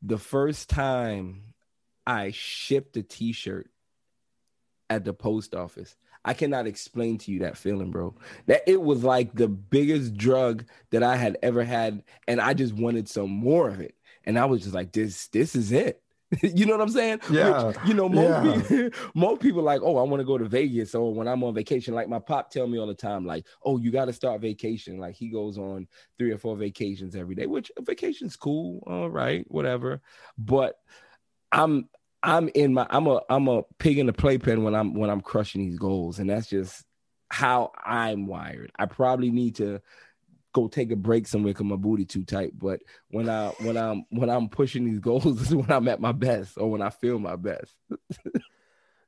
the 0.02 0.18
first 0.18 0.68
time 0.68 1.54
I 2.06 2.32
shipped 2.32 2.96
a 2.96 3.02
t-shirt 3.02 3.70
at 4.90 5.04
the 5.04 5.14
post 5.14 5.54
office, 5.54 5.96
I 6.24 6.34
cannot 6.34 6.66
explain 6.66 7.18
to 7.18 7.32
you 7.32 7.40
that 7.40 7.56
feeling, 7.56 7.90
bro. 7.90 8.14
That 8.46 8.62
it 8.66 8.80
was 8.80 9.04
like 9.04 9.34
the 9.34 9.48
biggest 9.48 10.14
drug 10.14 10.64
that 10.90 11.02
I 11.02 11.16
had 11.16 11.38
ever 11.42 11.64
had, 11.64 12.02
and 12.26 12.40
I 12.40 12.54
just 12.54 12.74
wanted 12.74 13.08
some 13.08 13.30
more 13.30 13.68
of 13.68 13.80
it. 13.80 13.94
And 14.24 14.38
I 14.38 14.44
was 14.44 14.62
just 14.62 14.74
like, 14.74 14.92
this, 14.92 15.28
this 15.28 15.54
is 15.54 15.72
it. 15.72 16.02
you 16.42 16.64
know 16.64 16.72
what 16.72 16.80
I'm 16.80 16.88
saying? 16.88 17.20
Yeah, 17.30 17.64
Which, 17.64 17.76
you 17.84 17.94
know, 17.94 18.08
most 18.08 18.44
yeah. 18.44 18.62
people, 18.62 19.00
most 19.14 19.42
people 19.42 19.62
like, 19.62 19.82
oh, 19.82 19.98
I 19.98 20.02
want 20.02 20.20
to 20.20 20.24
go 20.24 20.38
to 20.38 20.46
Vegas. 20.46 20.94
Or 20.94 21.12
when 21.12 21.28
I'm 21.28 21.44
on 21.44 21.54
vacation, 21.54 21.94
like 21.94 22.08
my 22.08 22.18
pop 22.18 22.50
tell 22.50 22.66
me 22.66 22.78
all 22.78 22.86
the 22.86 22.94
time, 22.94 23.26
like, 23.26 23.46
oh, 23.62 23.78
you 23.78 23.90
got 23.90 24.06
to 24.06 24.12
start 24.12 24.40
vacation. 24.40 24.98
Like 24.98 25.14
he 25.14 25.28
goes 25.28 25.58
on 25.58 25.86
three 26.18 26.30
or 26.30 26.38
four 26.38 26.56
vacations 26.56 27.14
every 27.14 27.34
day, 27.34 27.46
which 27.46 27.70
vacation's 27.80 28.36
cool, 28.36 28.82
all 28.86 29.10
right, 29.10 29.44
whatever. 29.48 30.00
But 30.38 30.76
I'm 31.50 31.88
I'm 32.22 32.48
in 32.54 32.72
my 32.72 32.86
I'm 32.88 33.06
a 33.06 33.20
I'm 33.28 33.48
a 33.48 33.62
pig 33.78 33.98
in 33.98 34.06
the 34.06 34.12
playpen 34.12 34.62
when 34.62 34.74
I'm 34.74 34.94
when 34.94 35.10
I'm 35.10 35.20
crushing 35.20 35.62
these 35.62 35.78
goals, 35.78 36.18
and 36.18 36.30
that's 36.30 36.48
just 36.48 36.84
how 37.28 37.72
I'm 37.84 38.26
wired. 38.26 38.72
I 38.78 38.86
probably 38.86 39.30
need 39.30 39.56
to 39.56 39.80
go 40.52 40.68
take 40.68 40.92
a 40.92 40.96
break 40.96 41.26
somewhere 41.26 41.52
because 41.52 41.66
my 41.66 41.76
booty 41.76 42.04
too 42.04 42.24
tight. 42.24 42.58
But 42.58 42.80
when 43.08 43.28
I 43.28 43.48
when 43.60 43.76
I'm 43.76 44.04
when 44.10 44.30
I'm 44.30 44.48
pushing 44.48 44.84
these 44.84 45.00
goals 45.00 45.40
is 45.42 45.54
when 45.54 45.70
I'm 45.70 45.88
at 45.88 46.00
my 46.00 46.12
best 46.12 46.58
or 46.58 46.70
when 46.70 46.82
I 46.82 46.90
feel 46.90 47.18
my 47.18 47.36
best. 47.36 47.74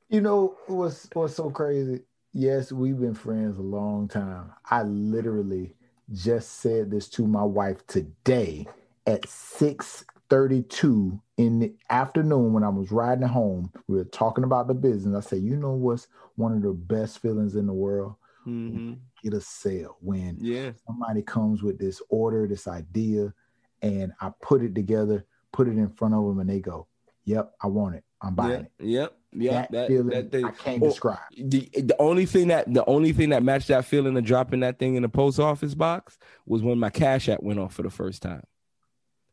You 0.07 0.21
know 0.21 0.55
what's 0.67 1.09
what's 1.13 1.35
so 1.35 1.49
crazy? 1.49 2.01
Yes, 2.31 2.71
we've 2.71 2.99
been 2.99 3.15
friends 3.15 3.57
a 3.57 3.63
long 3.63 4.07
time. 4.07 4.51
I 4.69 4.83
literally 4.83 5.73
just 6.13 6.59
said 6.59 6.91
this 6.91 7.09
to 7.09 7.25
my 7.25 7.43
wife 7.43 7.85
today 7.87 8.67
at 9.07 9.23
6:32 9.23 11.19
in 11.37 11.59
the 11.59 11.73
afternoon 11.89 12.53
when 12.53 12.63
I 12.63 12.69
was 12.69 12.91
riding 12.91 13.27
home. 13.27 13.71
We 13.87 13.97
were 13.97 14.03
talking 14.03 14.43
about 14.43 14.67
the 14.67 14.75
business. 14.75 15.25
I 15.25 15.27
said, 15.27 15.41
"You 15.41 15.57
know 15.57 15.73
what's 15.73 16.07
one 16.35 16.53
of 16.53 16.61
the 16.61 16.73
best 16.73 17.17
feelings 17.17 17.55
in 17.55 17.65
the 17.65 17.73
world? 17.73 18.15
Mm-hmm. 18.47 18.93
Get 19.23 19.33
a 19.33 19.41
sale 19.41 19.97
when 20.01 20.37
Yeah. 20.39 20.71
somebody 20.85 21.21
comes 21.21 21.63
with 21.63 21.77
this 21.79 22.01
order, 22.09 22.47
this 22.47 22.67
idea, 22.67 23.33
and 23.81 24.13
I 24.21 24.31
put 24.41 24.61
it 24.61 24.75
together, 24.75 25.25
put 25.51 25.67
it 25.67 25.71
in 25.77 25.89
front 25.89 26.13
of 26.13 26.25
them, 26.25 26.39
and 26.39 26.49
they 26.49 26.59
go, 26.59 26.87
"Yep, 27.25 27.53
I 27.61 27.67
want 27.67 27.95
it. 27.95 28.03
I'm 28.21 28.35
buying 28.35 28.67
Yeah. 28.79 29.03
it." 29.03 29.11
Yep. 29.11 29.17
Yeah. 29.37 29.51
that, 29.51 29.71
That, 29.71 29.87
feeling 29.89 30.07
that 30.09 30.31
thing. 30.31 30.45
I 30.45 30.51
can't 30.51 30.81
Oh, 30.81 30.87
describe. 30.87 31.17
the 31.37 31.69
the 31.73 31.95
only 31.99 32.25
thing 32.25 32.47
that 32.49 32.71
the 32.73 32.85
only 32.85 33.11
thing 33.13 33.29
that 33.29 33.43
matched 33.43 33.67
that 33.69 33.83
feeling 33.85 34.15
of 34.17 34.23
dropping 34.23 34.61
that 34.61 34.79
thing 34.79 34.95
in 34.95 35.01
the 35.01 35.09
post 35.09 35.39
office 35.39 35.75
box 35.75 36.17
was 36.45 36.61
when 36.63 36.77
my 36.79 36.89
cash 36.89 37.27
app 37.27 37.41
went 37.43 37.59
off 37.59 37.73
for 37.73 37.83
the 37.83 37.89
first 37.89 38.21
time. 38.21 38.43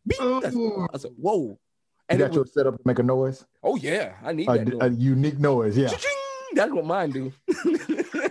Beep. 0.07 0.19
That's- 0.19 0.57
I 0.93 0.99
said, 0.99 1.13
"Whoa!" 1.17 1.43
You 1.51 1.59
And 2.09 2.19
got 2.19 2.31
it 2.31 2.35
your 2.35 2.43
was, 2.43 2.53
setup 2.53 2.75
to 2.77 2.83
make 2.85 2.99
a 2.99 3.03
noise, 3.05 3.47
oh 3.63 3.77
yeah, 3.77 4.15
I 4.25 4.33
need 4.33 4.49
a, 4.49 4.65
that. 4.65 4.83
a 4.83 4.89
unique 4.91 5.39
noise. 5.39 5.79
Yeah. 5.79 5.87
Cha-ching! 5.89 6.11
That's 6.55 6.73
what 6.73 6.85
mine 6.85 7.11
do. 7.11 7.33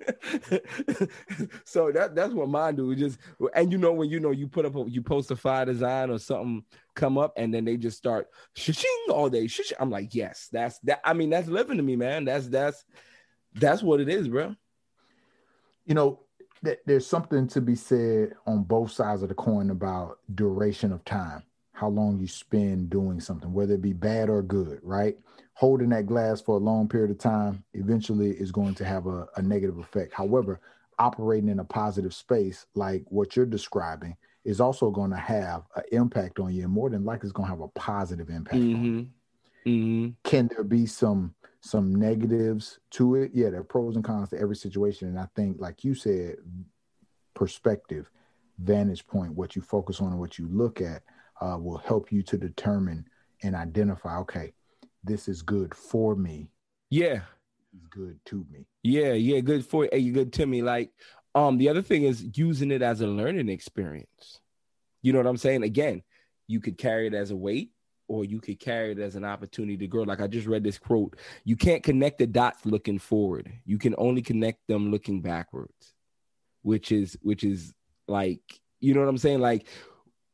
so 1.64 1.92
that 1.92 2.14
that's 2.14 2.32
what 2.32 2.48
mine 2.48 2.76
do. 2.76 2.94
Just 2.94 3.18
and 3.54 3.70
you 3.70 3.78
know 3.78 3.92
when 3.92 4.08
you 4.08 4.20
know 4.20 4.30
you 4.30 4.48
put 4.48 4.64
up 4.64 4.76
a, 4.76 4.84
you 4.88 5.02
post 5.02 5.30
a 5.30 5.36
fire 5.36 5.64
design 5.64 6.10
or 6.10 6.18
something 6.18 6.64
come 6.94 7.18
up 7.18 7.32
and 7.36 7.52
then 7.52 7.64
they 7.64 7.76
just 7.76 7.98
start 7.98 8.28
shing 8.54 8.74
all 9.10 9.28
day. 9.28 9.48
I'm 9.78 9.90
like, 9.90 10.14
yes, 10.14 10.48
that's 10.52 10.78
that. 10.80 11.00
I 11.04 11.12
mean, 11.12 11.30
that's 11.30 11.48
living 11.48 11.76
to 11.76 11.82
me, 11.82 11.96
man. 11.96 12.24
That's 12.24 12.48
that's 12.48 12.84
that's 13.54 13.82
what 13.82 14.00
it 14.00 14.08
is, 14.08 14.28
bro. 14.28 14.54
You 15.86 15.94
know, 15.94 16.20
th- 16.64 16.80
there's 16.86 17.06
something 17.06 17.48
to 17.48 17.60
be 17.60 17.74
said 17.74 18.34
on 18.46 18.62
both 18.62 18.92
sides 18.92 19.22
of 19.22 19.28
the 19.28 19.34
coin 19.34 19.70
about 19.70 20.18
duration 20.34 20.92
of 20.92 21.04
time, 21.04 21.42
how 21.80 21.88
long 21.88 22.18
you 22.18 22.26
spend 22.26 22.90
doing 22.90 23.20
something, 23.20 23.54
whether 23.54 23.72
it 23.72 23.80
be 23.80 23.94
bad 23.94 24.28
or 24.28 24.42
good, 24.42 24.78
right? 24.82 25.16
Holding 25.54 25.88
that 25.88 26.04
glass 26.04 26.38
for 26.38 26.56
a 26.56 26.60
long 26.60 26.86
period 26.86 27.10
of 27.10 27.16
time 27.16 27.64
eventually 27.72 28.32
is 28.32 28.52
going 28.52 28.74
to 28.74 28.84
have 28.84 29.06
a, 29.06 29.26
a 29.36 29.40
negative 29.40 29.78
effect. 29.78 30.12
However, 30.12 30.60
operating 30.98 31.48
in 31.48 31.58
a 31.58 31.64
positive 31.64 32.12
space 32.12 32.66
like 32.74 33.02
what 33.08 33.34
you're 33.34 33.46
describing 33.46 34.14
is 34.44 34.60
also 34.60 34.90
going 34.90 35.10
to 35.10 35.16
have 35.16 35.62
an 35.74 35.84
impact 35.90 36.38
on 36.38 36.52
you, 36.52 36.64
and 36.64 36.72
more 36.72 36.90
than 36.90 37.06
likely, 37.06 37.28
it's 37.28 37.32
going 37.32 37.46
to 37.46 37.50
have 37.50 37.62
a 37.62 37.68
positive 37.68 38.28
impact 38.28 38.56
on 38.56 38.84
you. 38.84 38.92
Mm-hmm. 38.92 39.70
Mm-hmm. 39.70 40.08
can 40.24 40.48
there 40.48 40.64
be 40.64 40.86
some 40.86 41.34
some 41.60 41.94
negatives 41.94 42.78
to 42.92 43.16
it 43.16 43.30
yeah 43.34 43.50
there 43.50 43.60
are 43.60 43.64
pros 43.64 43.94
and 43.94 44.02
cons 44.02 44.30
to 44.30 44.38
every 44.38 44.56
situation 44.56 45.08
and 45.08 45.18
i 45.18 45.26
think 45.36 45.60
like 45.60 45.84
you 45.84 45.94
said 45.94 46.36
perspective 47.34 48.10
vantage 48.58 49.06
point 49.06 49.34
what 49.34 49.54
you 49.54 49.60
focus 49.60 50.00
on 50.00 50.12
and 50.12 50.18
what 50.18 50.38
you 50.38 50.48
look 50.48 50.80
at 50.80 51.02
uh, 51.40 51.56
will 51.58 51.78
help 51.78 52.12
you 52.12 52.22
to 52.22 52.36
determine 52.38 53.04
and 53.42 53.54
identify 53.54 54.18
okay 54.18 54.52
this 55.04 55.28
is 55.28 55.42
good 55.42 55.74
for 55.74 56.14
me 56.14 56.50
Yeah. 56.90 57.20
it's 57.74 57.86
good 57.86 58.18
to 58.26 58.44
me 58.50 58.66
Yeah, 58.82 59.12
yeah, 59.12 59.40
good 59.40 59.64
for 59.64 59.88
you 59.92 60.12
good 60.12 60.32
to 60.34 60.46
me. 60.46 60.62
Like, 60.62 60.90
um, 61.34 61.58
the 61.58 61.68
other 61.68 61.82
thing 61.82 62.02
is 62.04 62.26
using 62.34 62.70
it 62.70 62.82
as 62.82 63.00
a 63.00 63.06
learning 63.06 63.48
experience. 63.48 64.40
You 65.02 65.12
know 65.12 65.18
what 65.20 65.26
I'm 65.28 65.36
saying? 65.36 65.62
Again, 65.62 66.02
you 66.48 66.60
could 66.60 66.76
carry 66.76 67.06
it 67.06 67.14
as 67.14 67.30
a 67.30 67.36
weight, 67.36 67.70
or 68.08 68.24
you 68.24 68.40
could 68.40 68.58
carry 68.58 68.90
it 68.92 68.98
as 68.98 69.14
an 69.16 69.24
opportunity 69.24 69.76
to 69.78 69.86
grow. 69.86 70.02
Like 70.02 70.20
I 70.20 70.26
just 70.26 70.46
read 70.48 70.64
this 70.64 70.78
quote: 70.78 71.16
"You 71.44 71.56
can't 71.56 71.82
connect 71.82 72.18
the 72.18 72.26
dots 72.26 72.66
looking 72.66 72.98
forward. 72.98 73.52
You 73.64 73.78
can 73.78 73.94
only 73.96 74.22
connect 74.22 74.66
them 74.66 74.90
looking 74.90 75.20
backwards." 75.22 75.94
Which 76.62 76.92
is, 76.92 77.16
which 77.22 77.44
is 77.44 77.72
like, 78.08 78.42
you 78.80 78.92
know 78.92 79.00
what 79.00 79.08
I'm 79.08 79.16
saying? 79.16 79.40
Like, 79.40 79.66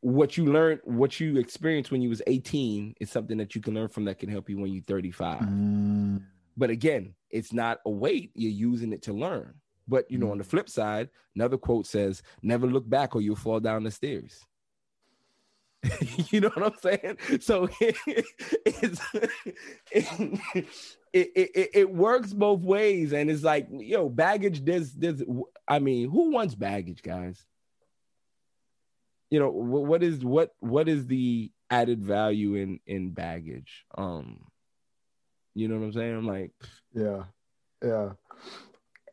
what 0.07 0.37
you 0.37 0.47
learned, 0.47 0.79
what 0.85 1.19
you 1.19 1.37
experienced 1.37 1.91
when 1.91 2.01
you 2.01 2.09
was 2.09 2.23
18, 2.29 2.95
is 3.01 3.11
something 3.11 3.37
that 3.39 3.57
you 3.57 3.61
can 3.61 3.75
learn 3.75 3.89
from 3.89 4.05
that 4.05 4.21
can 4.21 4.29
help 4.29 4.49
you 4.49 4.57
when 4.57 4.73
you're 4.73 4.85
35 4.85 5.41
Mm, 5.41 6.23
but 6.57 6.71
again 6.71 7.15
it's 7.31 7.53
not 7.53 7.81
a 7.85 7.91
weight 7.91 8.31
you're 8.35 8.53
using 8.53 8.93
it 8.93 9.03
to 9.03 9.13
learn. 9.13 9.55
But 9.89 10.09
you 10.09 10.19
know 10.19 10.31
on 10.31 10.39
the 10.39 10.45
flip 10.45 10.69
side 10.69 11.09
another 11.35 11.59
quote 11.59 11.89
says 11.89 12.23
never 12.41 12.69
look 12.69 12.89
back 12.89 13.17
or 13.17 13.21
you'll 13.21 13.35
fall 13.35 13.59
down 13.59 13.83
the 13.83 13.91
stairs. 13.91 14.45
You 16.31 16.41
know 16.41 16.51
what 16.55 16.67
i'm 16.67 16.79
saying? 16.81 17.41
So 17.41 17.69
it's 17.81 19.01
it, 19.93 20.67
it, 21.13 21.31
it, 21.35 21.71
it 21.75 21.91
works 21.91 22.33
both 22.33 22.61
ways. 22.61 23.13
And 23.13 23.29
it's 23.29 23.43
like 23.43 23.67
yo 23.71 24.09
baggage 24.09 24.65
there's 24.65 24.93
there's 24.93 25.23
i 25.67 25.81
mean 25.81 26.09
who 26.11 26.31
wants 26.31 26.55
baggage 26.55 27.03
guys 27.03 27.45
you 29.31 29.39
know 29.39 29.51
wh- 29.51 29.89
what 29.89 30.03
is 30.03 30.25
what 30.25 30.51
what 30.61 30.89
is 30.89 31.07
the 31.07 31.51
added 31.71 32.03
value 32.03 32.55
in 32.55 32.81
in 32.87 33.11
baggage? 33.11 33.85
Um 33.97 34.45
you 35.55 35.69
know 35.69 35.79
what 35.79 35.87
i'm 35.87 35.93
saying? 35.93 36.17
I'm 36.17 36.27
like 36.27 36.53
yeah 36.95 37.25
yeah. 37.83 38.11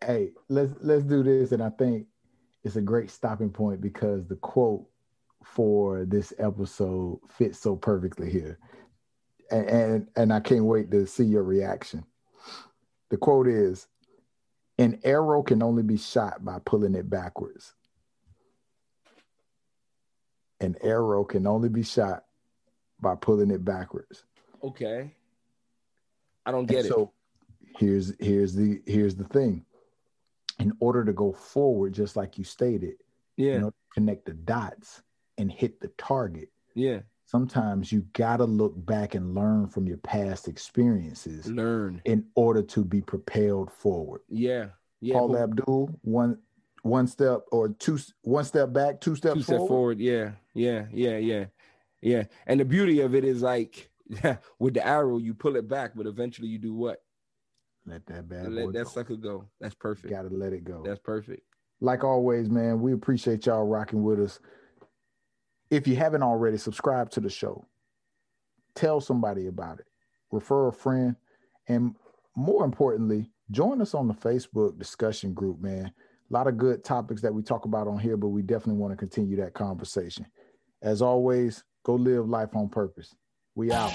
Hey 0.03 0.31
let's 0.49 0.73
let's 0.81 1.03
do 1.03 1.23
this 1.23 1.51
and 1.51 1.63
i 1.63 1.69
think 1.69 2.07
it's 2.63 2.75
a 2.75 2.81
great 2.81 3.09
stopping 3.09 3.49
point 3.49 3.81
because 3.81 4.25
the 4.27 4.35
quote 4.37 4.85
for 5.43 6.05
this 6.05 6.31
episode 6.39 7.19
fits 7.29 7.59
so 7.59 7.75
perfectly 7.75 8.31
here. 8.31 8.59
And 9.51 9.69
and, 9.69 10.07
and 10.15 10.33
i 10.33 10.39
can't 10.39 10.65
wait 10.65 10.91
to 10.91 11.05
see 11.07 11.25
your 11.25 11.43
reaction. 11.43 12.03
The 13.09 13.17
quote 13.17 13.47
is 13.47 13.87
an 14.77 14.99
arrow 15.03 15.43
can 15.43 15.61
only 15.61 15.83
be 15.83 15.97
shot 15.97 16.43
by 16.43 16.59
pulling 16.65 16.95
it 16.95 17.09
backwards 17.09 17.73
an 20.63 20.75
arrow 20.81 21.23
can 21.23 21.45
only 21.45 21.69
be 21.69 21.83
shot 21.83 22.25
by 23.01 23.15
pulling 23.15 23.51
it 23.51 23.63
backwards. 23.65 24.23
Okay. 24.63 25.11
I 26.45 26.51
don't 26.51 26.61
And 26.61 26.69
get 26.69 26.85
it. 26.85 26.89
so 26.89 27.11
here's 27.77 28.13
here's 28.19 28.53
the 28.55 28.81
here's 28.85 29.15
the 29.15 29.25
thing. 29.25 29.65
In 30.59 30.71
order 30.79 31.03
to 31.03 31.13
go 31.13 31.33
forward, 31.33 31.93
just 31.93 32.15
like 32.15 32.37
you 32.37 32.43
stated, 32.43 32.95
yeah. 33.37 33.53
you 33.53 33.59
know, 33.59 33.73
connect 33.93 34.25
the 34.25 34.33
dots 34.33 35.01
and 35.37 35.51
hit 35.51 35.79
the 35.79 35.89
target. 35.97 36.49
yeah. 36.75 36.99
Sometimes 37.25 37.91
you 37.91 38.05
gotta 38.13 38.43
look 38.43 38.73
back 38.85 39.15
and 39.15 39.33
learn 39.33 39.67
from 39.67 39.87
your 39.87 39.97
past 39.97 40.47
experiences 40.47 41.47
learn. 41.49 41.99
in 42.05 42.25
order 42.35 42.61
to 42.61 42.83
be 42.85 43.01
propelled 43.01 43.71
forward. 43.71 44.21
yeah. 44.29 44.67
Yeah. 45.01 45.15
Paula 45.15 45.43
Abdul, 45.43 45.99
one 46.03 46.37
one 46.83 47.07
step 47.07 47.41
or 47.51 47.69
two 47.69 47.97
one 48.21 48.45
step 48.45 48.71
back, 48.71 49.01
two 49.01 49.15
steps 49.15 49.35
two 49.35 49.41
step 49.43 49.57
forward. 49.57 49.67
forward 49.69 49.99
yeah 49.99 50.31
yeah 50.53 50.85
yeah 50.93 51.17
yeah 51.17 51.45
yeah 52.01 52.23
and 52.45 52.59
the 52.59 52.65
beauty 52.65 53.01
of 53.01 53.15
it 53.15 53.23
is 53.25 53.41
like 53.41 53.89
with 54.59 54.73
the 54.75 54.85
arrow 54.85 55.17
you 55.17 55.33
pull 55.33 55.55
it 55.55 55.67
back 55.67 55.91
but 55.95 56.05
eventually 56.05 56.47
you 56.47 56.59
do 56.59 56.73
what 56.73 57.01
Let 57.85 58.05
that 58.07 58.29
bad 58.29 58.51
let 58.51 58.73
that 58.73 58.83
go. 58.83 58.89
sucker 58.89 59.15
go 59.15 59.45
that's 59.59 59.75
perfect 59.75 60.09
Gotta 60.13 60.29
let 60.29 60.53
it 60.53 60.63
go. 60.63 60.83
that's 60.85 60.99
perfect 60.99 61.41
like 61.81 62.05
always, 62.05 62.49
man, 62.49 62.79
we 62.79 62.93
appreciate 62.93 63.45
y'all 63.45 63.65
rocking 63.65 64.03
with 64.03 64.17
us. 64.17 64.39
If 65.69 65.85
you 65.85 65.97
haven't 65.97 66.23
already, 66.23 66.55
subscribe 66.57 67.09
to 67.09 67.19
the 67.19 67.29
show. 67.29 67.65
Tell 68.73 69.01
somebody 69.01 69.47
about 69.47 69.79
it. 69.79 69.85
Refer 70.31 70.69
a 70.69 70.71
friend. 70.71 71.17
And 71.67 71.95
more 72.37 72.63
importantly, 72.63 73.31
join 73.51 73.81
us 73.81 73.93
on 73.93 74.07
the 74.07 74.13
Facebook 74.13 74.79
discussion 74.79 75.33
group, 75.33 75.59
man. 75.59 75.91
A 76.33 76.35
lot 76.35 76.47
of 76.47 76.57
good 76.57 76.83
topics 76.83 77.21
that 77.21 77.31
we 77.31 77.43
talk 77.43 77.65
about 77.65 77.87
on 77.87 77.99
here, 77.99 78.17
but 78.17 78.29
we 78.29 78.41
definitely 78.41 78.81
want 78.81 78.91
to 78.91 78.97
continue 78.97 79.37
that 79.37 79.53
conversation. 79.53 80.25
As 80.81 80.99
always, 80.99 81.63
go 81.85 81.93
live 81.93 82.27
life 82.27 82.55
on 82.55 82.69
purpose. 82.69 83.13
We 83.53 83.71
out. 83.71 83.91